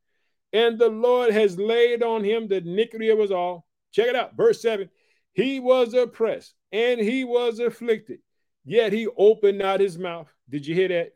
And 0.53 0.79
the 0.79 0.89
Lord 0.89 1.33
has 1.33 1.59
laid 1.59 2.03
on 2.03 2.23
him 2.23 2.47
the 2.47 2.59
iniquity 2.59 3.09
of 3.09 3.19
us 3.21 3.31
all. 3.31 3.67
Check 3.91 4.09
it 4.09 4.17
out. 4.17 4.37
Verse 4.37 4.61
7 4.63 4.89
He 5.33 5.61
was 5.61 5.95
oppressed 5.95 6.55
and 6.71 7.01
he 7.01 7.25
was 7.25 7.59
afflicted, 7.59 8.21
yet 8.65 8.93
he 8.93 9.09
opened 9.17 9.59
not 9.59 9.81
his 9.81 9.99
mouth. 9.99 10.33
Did 10.49 10.67
you 10.67 10.75
hear 10.75 10.89
that? 10.89 11.13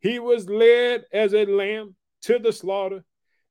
He 0.00 0.18
was 0.18 0.48
led 0.48 1.04
as 1.12 1.34
a 1.34 1.44
lamb 1.44 1.94
to 2.22 2.38
the 2.38 2.52
slaughter, 2.52 3.04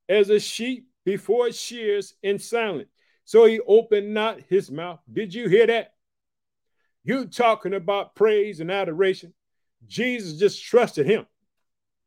as 0.08 0.30
a 0.30 0.40
sheep 0.40 0.88
before 1.06 1.52
shears 1.52 2.16
in 2.24 2.40
silence. 2.40 2.90
So 3.26 3.46
he 3.46 3.60
opened 3.60 4.14
not 4.14 4.40
his 4.50 4.72
mouth. 4.72 5.00
Did 5.12 5.34
you 5.34 5.48
hear 5.48 5.68
that? 5.68 5.94
You 7.04 7.26
talking 7.26 7.74
about 7.74 8.16
praise 8.16 8.60
and 8.60 8.72
adoration. 8.72 9.34
Jesus 9.88 10.40
just 10.40 10.64
trusted 10.64 11.06
him. 11.06 11.26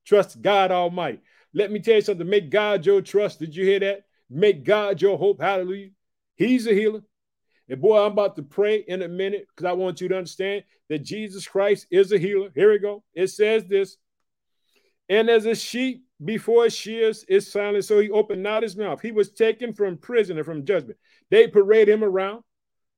Trust 0.05 0.43
God 0.43 0.71
Almighty. 0.71 1.21
Let 1.55 1.71
me 1.71 1.81
tell 1.81 1.97
you 1.97 2.01
something. 2.01 2.29
Make 2.29 2.51
God 2.51 2.85
your 2.85 3.03
trust. 3.03 3.39
Did 3.39 3.55
you 3.55 3.65
hear 3.65 3.81
that? 3.81 4.05
Make 4.31 4.65
God 4.65 5.01
your 5.01 5.19
hope. 5.19 5.41
Hallelujah. 5.41 5.91
He's 6.37 6.67
a 6.67 6.75
healer. 6.75 7.03
And 7.69 7.81
boy, 7.81 8.05
I'm 8.05 8.13
about 8.13 8.37
to 8.37 8.43
pray 8.43 8.85
in 8.87 9.03
a 9.03 9.09
minute 9.09 9.47
because 9.49 9.69
I 9.69 9.73
want 9.73 10.01
you 10.01 10.09
to 10.09 10.17
understand 10.17 10.65
that 10.89 11.05
Jesus 11.05 11.47
Christ 11.47 11.87
is 11.91 12.13
a 12.13 12.19
healer. 12.19 12.51
Here 12.55 12.71
we 12.71 12.79
go. 12.79 13.03
It 13.15 13.29
says 13.29 13.65
this. 13.65 13.97
And 15.09 15.29
as 15.29 15.47
a 15.47 15.55
sheep 15.55 16.05
before 16.25 16.69
shears 16.71 17.25
is 17.29 17.51
silent, 17.51 17.85
so 17.85 17.99
he 17.99 18.11
opened 18.11 18.43
not 18.43 18.63
his 18.63 18.77
mouth. 18.77 19.01
He 19.01 19.13
was 19.13 19.31
taken 19.31 19.73
from 19.73 19.99
prison 19.99 20.37
and 20.37 20.47
from 20.47 20.65
judgment. 20.65 20.99
They 21.31 21.47
parade 21.49 21.89
him 21.89 22.03
around. 22.03 22.43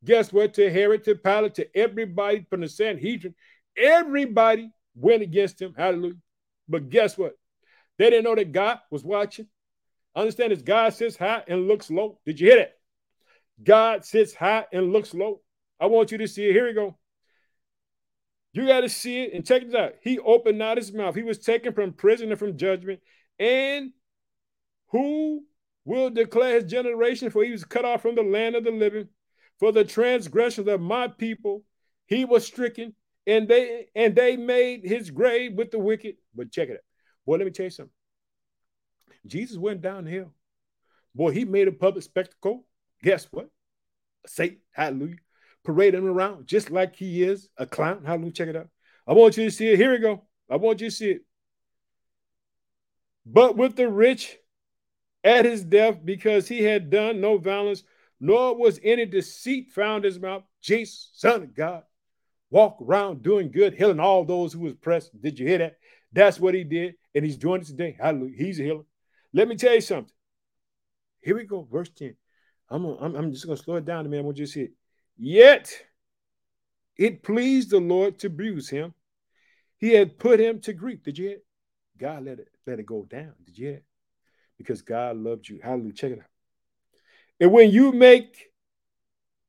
Guess 0.05 0.33
what? 0.33 0.55
To 0.55 0.71
Herod, 0.71 1.05
to 1.05 1.15
Pilate, 1.15 1.55
to 1.55 1.77
everybody 1.77 2.47
from 2.51 2.61
the 2.61 2.69
Sanhedrin. 2.69 3.35
Everybody 3.77 4.71
went 4.95 5.23
against 5.23 5.61
him. 5.61 5.75
Hallelujah. 5.77 6.17
But 6.69 6.91
guess 6.91 7.17
what? 7.17 7.35
They 7.99 8.11
didn't 8.11 8.25
know 8.25 8.35
that 8.35 8.53
God 8.53 8.79
was 8.91 9.05
watching. 9.05 9.47
Understand 10.17 10.53
this 10.53 10.63
God 10.63 10.95
sits 10.95 11.17
high 11.17 11.43
and 11.49 11.67
looks 11.69 11.91
low. 11.91 12.19
Did 12.25 12.41
you 12.41 12.49
hear 12.49 12.59
that? 12.59 12.77
God 13.63 14.05
sits 14.05 14.35
high 14.35 14.67
and 14.73 14.93
looks 14.93 15.15
low. 15.15 15.41
I 15.81 15.87
want 15.87 16.13
you 16.13 16.19
to 16.19 16.29
see 16.29 16.45
it. 16.45 16.53
Here 16.53 16.67
we 16.67 16.73
go. 16.73 16.97
You 18.53 18.67
got 18.67 18.81
to 18.81 18.89
see 18.89 19.23
it 19.23 19.33
and 19.35 19.45
check 19.45 19.65
this 19.65 19.75
out. 19.75 19.95
He 20.01 20.19
opened 20.19 20.59
not 20.59 20.77
his 20.77 20.93
mouth. 20.93 21.17
He 21.17 21.25
was 21.25 21.39
taken 21.39 21.73
from 21.73 21.93
prison 21.93 22.31
and 22.31 22.39
from 22.39 22.57
judgment. 22.57 23.01
And 23.39 23.93
who 24.91 25.45
will 25.85 26.11
declare 26.11 26.55
his 26.55 26.71
generation? 26.71 27.31
For 27.31 27.43
he 27.43 27.51
was 27.51 27.65
cut 27.65 27.85
off 27.85 28.03
from 28.03 28.15
the 28.15 28.23
land 28.23 28.55
of 28.55 28.63
the 28.63 28.71
living. 28.71 29.09
For 29.61 29.73
the 29.73 29.85
transgressions 29.85 30.69
of 30.69 30.81
my 30.81 31.09
people, 31.09 31.65
he 32.07 32.25
was 32.25 32.47
stricken, 32.47 32.95
and 33.27 33.49
they 33.49 33.87
and 33.95 34.15
they 34.15 34.37
made 34.37 34.85
his 34.85 35.11
grave 35.11 35.55
with 35.55 35.71
the 35.71 35.79
wicked. 35.79 36.17
But 36.35 36.53
check 36.53 36.69
it 36.69 36.75
out. 36.75 36.85
Boy, 37.27 37.37
let 37.37 37.47
me 37.47 37.51
tell 37.51 37.65
you 37.65 37.71
something. 37.71 37.93
Jesus 39.27 39.57
went 39.57 39.81
downhill. 39.81 40.33
Boy, 41.15 41.31
he 41.31 41.45
made 41.45 41.69
a 41.69 41.73
public 41.73 42.05
spectacle 42.05 42.67
guess 43.05 43.29
what? 43.31 43.49
Satan, 44.27 44.59
hallelujah, 44.73 45.17
parading 45.63 46.01
him 46.01 46.07
around 46.07 46.47
just 46.47 46.71
like 46.71 46.97
he 46.97 47.23
is 47.23 47.49
a 47.59 47.67
clown. 47.67 48.03
Hallelujah, 48.05 48.33
check 48.33 48.49
it 48.49 48.57
out. 48.57 48.69
I 49.07 49.13
want 49.13 49.37
you 49.37 49.45
to 49.45 49.51
see 49.51 49.69
it. 49.69 49.79
Here 49.79 49.93
we 49.93 49.99
go. 49.99 50.25
I 50.51 50.57
want 50.57 50.81
you 50.81 50.89
to 50.89 50.97
see 50.97 51.11
it. 51.11 51.23
But 53.27 53.57
with 53.57 53.77
the 53.77 53.89
rich 53.89 54.37
at 55.23 55.45
his 55.45 55.63
death, 55.63 55.99
because 56.03 56.49
he 56.49 56.63
had 56.63 56.91
done 56.91 57.21
no 57.21 57.37
violence, 57.37 57.83
nor 58.21 58.57
was 58.57 58.81
any 58.83 59.07
deceit 59.07 59.71
found 59.71 60.05
in 60.05 60.13
his 60.13 60.21
mouth, 60.21 60.43
Jesus, 60.61 61.11
Son 61.15 61.43
of 61.43 61.55
God, 61.55 61.83
walk 62.51 62.79
around 62.81 63.23
doing 63.23 63.51
good, 63.51 63.75
healing 63.75 64.01
all 64.01 64.25
those 64.25 64.53
who 64.53 64.61
was 64.61 64.75
pressed. 64.75 65.11
Did 65.21 65.39
you 65.39 65.47
hear 65.47 65.59
that? 65.59 65.77
That's 66.13 66.39
what 66.39 66.55
he 66.55 66.65
did, 66.65 66.95
and 67.15 67.25
he's 67.25 67.37
doing 67.37 67.61
it 67.61 67.67
today. 67.67 67.97
Hallelujah. 67.99 68.37
He's 68.37 68.61
a 68.61 68.63
healer. 68.63 68.85
Let 69.33 69.49
me 69.49 69.57
tell 69.57 69.75
you 69.75 69.81
something. 69.81 70.13
Here 71.21 71.37
we 71.37 71.45
go, 71.45 71.67
verse 71.71 71.91
10. 71.91 72.15
I'm, 72.71 72.85
I'm, 72.85 73.17
I'm 73.17 73.33
just 73.33 73.47
going 73.47 73.57
to 73.57 73.63
slow 73.63 73.77
it 73.77 73.85
down 73.85 74.07
a 74.07 74.09
minute. 74.09 74.23
I 74.23 74.25
want 74.27 74.39
you 74.39 74.47
to 74.47 74.53
see 74.53 74.63
it. 74.63 74.73
Yet 75.17 75.73
it 76.97 77.23
pleased 77.23 77.71
the 77.71 77.81
Lord 77.81 78.19
to 78.21 78.31
bruise 78.31 78.69
him. 78.69 78.95
He 79.79 79.91
had 79.91 80.19
put 80.19 80.41
him 80.41 80.61
to 80.61 80.73
grief. 80.73 81.03
Did 81.03 81.19
you 81.19 81.27
hear 81.27 81.37
it? 81.37 81.47
God 81.99 82.25
let 82.25 82.39
it 82.39 82.49
let 82.67 82.79
it 82.79 82.87
go 82.87 83.05
down. 83.05 83.35
Did 83.45 83.59
you 83.59 83.67
hear 83.67 83.77
it? 83.77 83.85
Because 84.59 84.83
God 84.83 85.17
loved 85.17 85.49
you. 85.49 85.61
Hallelujah. 85.63 85.93
Check 85.93 86.13
it 86.13 86.19
out. 86.21 86.34
And 87.41 87.53
when 87.53 87.71
you 87.71 87.93
make 87.93 88.51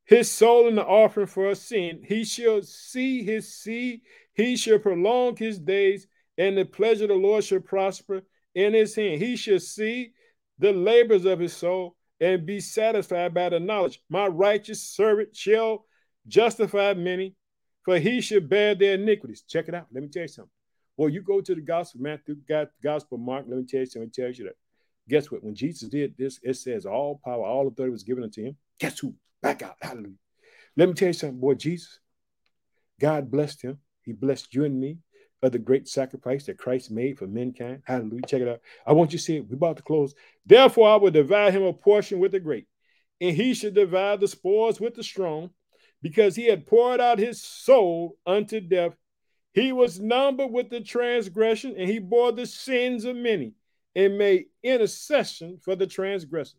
his 0.06 0.32
soul 0.32 0.68
in 0.68 0.76
the 0.76 0.86
offering 0.86 1.28
for 1.28 1.50
a 1.50 1.56
sin, 1.56 2.02
he 2.04 2.24
shall 2.24 2.62
see 2.62 3.24
his 3.24 3.54
seed, 3.54 4.02
he 4.34 4.56
shall 4.56 4.80
prolong 4.80 5.36
his 5.36 5.60
days, 5.60 6.08
and 6.38 6.58
the 6.58 6.66
pleasure 6.66 7.06
of 7.06 7.10
the 7.10 7.16
Lord 7.16 7.44
shall 7.44 7.60
prosper 7.60 8.24
in 8.54 8.74
his 8.74 8.96
hand. 8.96 9.22
He 9.22 9.36
shall 9.36 9.60
see 9.60 10.12
the 10.60 10.72
labors 10.72 11.26
of 11.26 11.40
his 11.40 11.54
soul 11.54 11.96
and 12.20 12.46
be 12.46 12.60
satisfied 12.60 13.34
by 13.34 13.50
the 13.50 13.60
knowledge. 13.60 14.02
My 14.10 14.28
righteous 14.28 14.82
servant 14.82 15.36
shall 15.36 15.86
justify 16.28 16.94
many, 16.94 17.36
for 17.84 18.00
he 18.00 18.22
shall 18.22 18.40
bear 18.40 18.76
their 18.76 18.96
iniquities. 18.96 19.44
Check 19.48 19.68
it 19.68 19.76
out. 19.76 19.88
Let 19.92 20.04
me 20.04 20.10
tell 20.10 20.24
you 20.24 20.28
something. 20.28 20.52
Well, 20.98 21.10
you 21.10 21.22
go 21.22 21.42
to 21.42 21.56
the 21.56 21.62
gospel, 21.62 22.02
Matthew, 22.02 22.36
the 22.48 22.70
gospel, 22.82 23.18
Mark, 23.18 23.46
let 23.48 23.58
me 23.58 23.66
tell 23.68 23.82
you 23.82 23.86
something. 23.86 24.10
It 24.10 24.14
tells 24.14 24.38
you 24.38 24.46
that. 24.46 24.56
Guess 25.08 25.32
what? 25.32 25.44
When 25.44 25.56
Jesus 25.56 25.90
did 25.90 26.16
this, 26.18 26.40
it 26.42 26.56
says 26.56 26.86
all 26.86 27.20
power, 27.24 27.46
all 27.46 27.68
authority 27.68 27.92
was 27.92 28.04
given 28.04 28.24
unto 28.24 28.44
him. 28.44 28.56
Guess 28.80 29.00
who? 29.00 29.14
Back 29.42 29.62
out. 29.62 29.76
Hallelujah. 29.82 30.16
Let 30.76 30.90
me 30.90 30.96
tell 30.96 31.10
you 31.10 31.14
something, 31.14 31.40
boy. 31.40 31.54
Jesus, 31.56 32.00
God 33.00 33.30
blessed 33.30 33.62
him. 33.62 33.78
He 34.02 34.14
blessed 34.14 34.54
you 34.54 34.66
and 34.66 34.80
me 34.80 34.98
of 35.42 35.52
the 35.52 35.60
great 35.60 35.88
sacrifice 35.88 36.46
that 36.46 36.58
Christ 36.58 36.90
made 36.90 37.20
for 37.20 37.28
mankind. 37.28 37.84
Hallelujah. 37.86 38.24
Check 38.28 38.42
it 38.42 38.48
out. 38.48 38.62
I 38.86 38.94
want 38.94 39.12
you 39.12 39.20
to 39.20 39.24
see 39.24 39.38
it. 39.38 39.48
We're 39.48 39.56
about 39.56 39.78
to 39.78 39.84
close. 39.84 40.16
Therefore, 40.46 40.90
I 40.90 40.96
will 40.96 41.12
divide 41.12 41.54
him 41.54 41.64
a 41.64 41.74
portion 41.74 42.20
with 42.20 42.32
the 42.32 42.40
great, 42.40 42.66
and 43.22 43.36
he 43.36 43.54
should 43.54 43.76
divide 43.76 44.20
the 44.20 44.28
spoils 44.28 44.80
with 44.80 44.96
the 44.96 45.04
strong, 45.04 45.52
because 46.02 46.36
he 46.36 46.46
had 46.46 46.68
poured 46.68 47.00
out 47.00 47.20
his 47.20 47.44
soul 47.44 48.18
unto 48.26 48.60
death. 48.60 48.96
He 49.54 49.72
was 49.72 50.00
numbered 50.00 50.52
with 50.52 50.70
the 50.70 50.82
transgression, 50.82 51.76
and 51.78 51.90
he 51.90 52.00
bore 52.00 52.32
the 52.32 52.46
sins 52.46 53.06
of 53.06 53.16
many, 53.16 53.54
and 53.96 54.18
made 54.18 54.46
intercession 54.64 55.58
for 55.64 55.76
the 55.76 55.88
transgressor. 55.88 56.58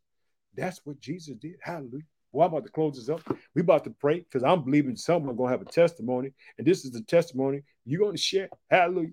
That's 0.57 0.81
what 0.85 1.01
Jesus 1.01 1.37
did. 1.37 1.57
Hallelujah. 1.61 2.05
Well, 2.33 2.47
I'm 2.47 2.53
about 2.53 2.65
to 2.65 2.73
close 2.73 2.97
this 2.97 3.09
up. 3.09 3.23
We 3.55 3.63
about 3.63 3.85
to 3.85 3.91
pray 3.91 4.21
because 4.21 4.43
I'm 4.43 4.65
believing 4.65 4.97
someone 4.97 5.37
gonna 5.37 5.51
have 5.51 5.63
a 5.63 5.67
testimony, 5.67 6.33
and 6.59 6.67
this 6.67 6.85
is 6.85 6.91
the 6.91 7.03
testimony 7.03 7.63
you're 7.85 8.05
gonna 8.05 8.19
share. 8.19 8.49
Hallelujah. 8.71 9.13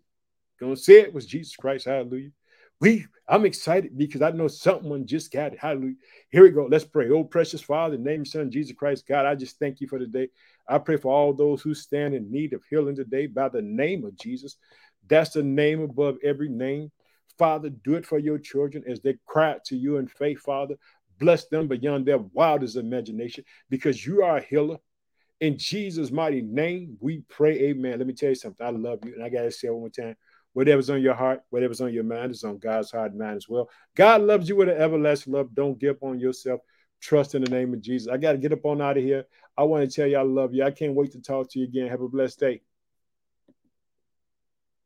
Gonna 0.59 0.75
say 0.75 1.01
it 1.01 1.13
was 1.13 1.25
Jesus 1.25 1.55
Christ. 1.55 1.86
Hallelujah. 1.86 2.31
We, 2.79 3.05
I'm 3.29 3.45
excited 3.45 3.97
because 3.97 4.21
I 4.21 4.31
know 4.31 4.47
someone 4.49 5.05
just 5.05 5.31
got 5.31 5.53
it. 5.53 5.59
Hallelujah. 5.59 5.95
Here 6.29 6.43
we 6.43 6.49
go. 6.49 6.65
Let's 6.65 6.83
pray. 6.83 7.09
Oh, 7.09 7.23
precious 7.23 7.62
Father, 7.62 7.97
name 7.97 8.25
son 8.25 8.51
Jesus 8.51 8.75
Christ. 8.75 9.07
God, 9.07 9.25
I 9.25 9.36
just 9.36 9.57
thank 9.57 9.79
you 9.79 9.88
for 9.88 9.99
today. 9.99 10.27
I 10.67 10.79
pray 10.79 10.97
for 10.97 11.13
all 11.13 11.33
those 11.33 11.62
who 11.62 11.73
stand 11.73 12.13
in 12.13 12.29
need 12.29 12.51
of 12.53 12.62
healing 12.69 12.95
today 12.95 13.27
by 13.27 13.47
the 13.47 13.62
name 13.62 14.03
of 14.03 14.17
Jesus. 14.17 14.57
That's 15.07 15.31
the 15.31 15.43
name 15.43 15.81
above 15.81 16.17
every 16.23 16.49
name. 16.49 16.91
Father, 17.38 17.69
do 17.69 17.96
it 17.96 18.06
for 18.06 18.19
your 18.19 18.38
children 18.38 18.84
as 18.88 19.02
they 19.02 19.17
cry 19.26 19.58
to 19.65 19.76
you 19.76 19.98
in 19.98 20.08
faith, 20.08 20.39
Father. 20.39 20.76
Bless 21.19 21.48
them 21.48 21.67
beyond 21.67 22.06
their 22.06 22.17
wildest 22.17 22.76
imagination 22.76 23.43
because 23.69 24.06
you 24.06 24.24
are 24.24 24.38
a 24.38 24.41
healer. 24.41 24.78
In 25.41 25.58
Jesus' 25.58 26.12
mighty 26.12 26.41
name, 26.41 26.98
we 27.00 27.24
pray, 27.30 27.60
amen. 27.60 27.98
Let 27.98 28.08
me 28.08 28.13
tell 28.13 28.30
you 28.30 28.36
something. 28.36 28.65
I 28.65 28.69
love 28.69 29.00
you. 29.04 29.13
And 29.13 29.24
I 29.24 29.30
got 29.30 29.41
to 29.41 29.52
say 29.52 29.67
it 29.67 29.72
one 29.72 29.82
more 29.82 29.89
time. 29.89 30.15
Whatever's 30.54 30.89
on 30.89 31.02
your 31.02 31.15
heart, 31.15 31.41
whatever's 31.50 31.82
on 31.82 31.93
your 31.93 32.04
mind 32.04 32.32
is 32.32 32.43
on 32.43 32.60
God's 32.60 32.91
heart 32.91 33.12
and 33.12 33.19
mind 33.19 33.38
as 33.38 33.50
well. 33.50 33.69
God 33.96 34.22
loves 34.22 34.48
you 34.48 34.56
with 34.56 34.69
an 34.69 34.78
everlasting 34.78 35.34
love. 35.34 35.54
Don't 35.54 35.80
give 35.80 35.96
up 35.98 36.04
on 36.04 36.19
yourself. 36.19 36.62
Trust 37.02 37.36
in 37.36 37.43
the 37.43 37.50
name 37.50 37.74
of 37.74 37.82
Jesus. 37.82 38.08
I 38.08 38.17
got 38.17 38.34
to 38.34 38.38
get 38.38 38.54
up 38.54 38.63
on 38.63 38.82
out 38.82 38.98
of 38.98 39.04
here. 39.04 39.26
I 39.58 39.63
want 39.63 39.89
to 39.89 39.93
tell 39.93 40.08
you 40.08 40.17
I 40.17 40.22
love 40.22 40.54
you. 40.54 40.63
I 40.63 40.72
can't 40.72 40.93
wait 40.93 41.12
to 41.13 41.22
talk 41.22 41.52
to 41.52 41.60
you 41.60 41.65
again. 41.65 41.88
Have 41.88 42.02
a 42.02 42.08
blessed 42.08 42.39
day. 42.39 42.62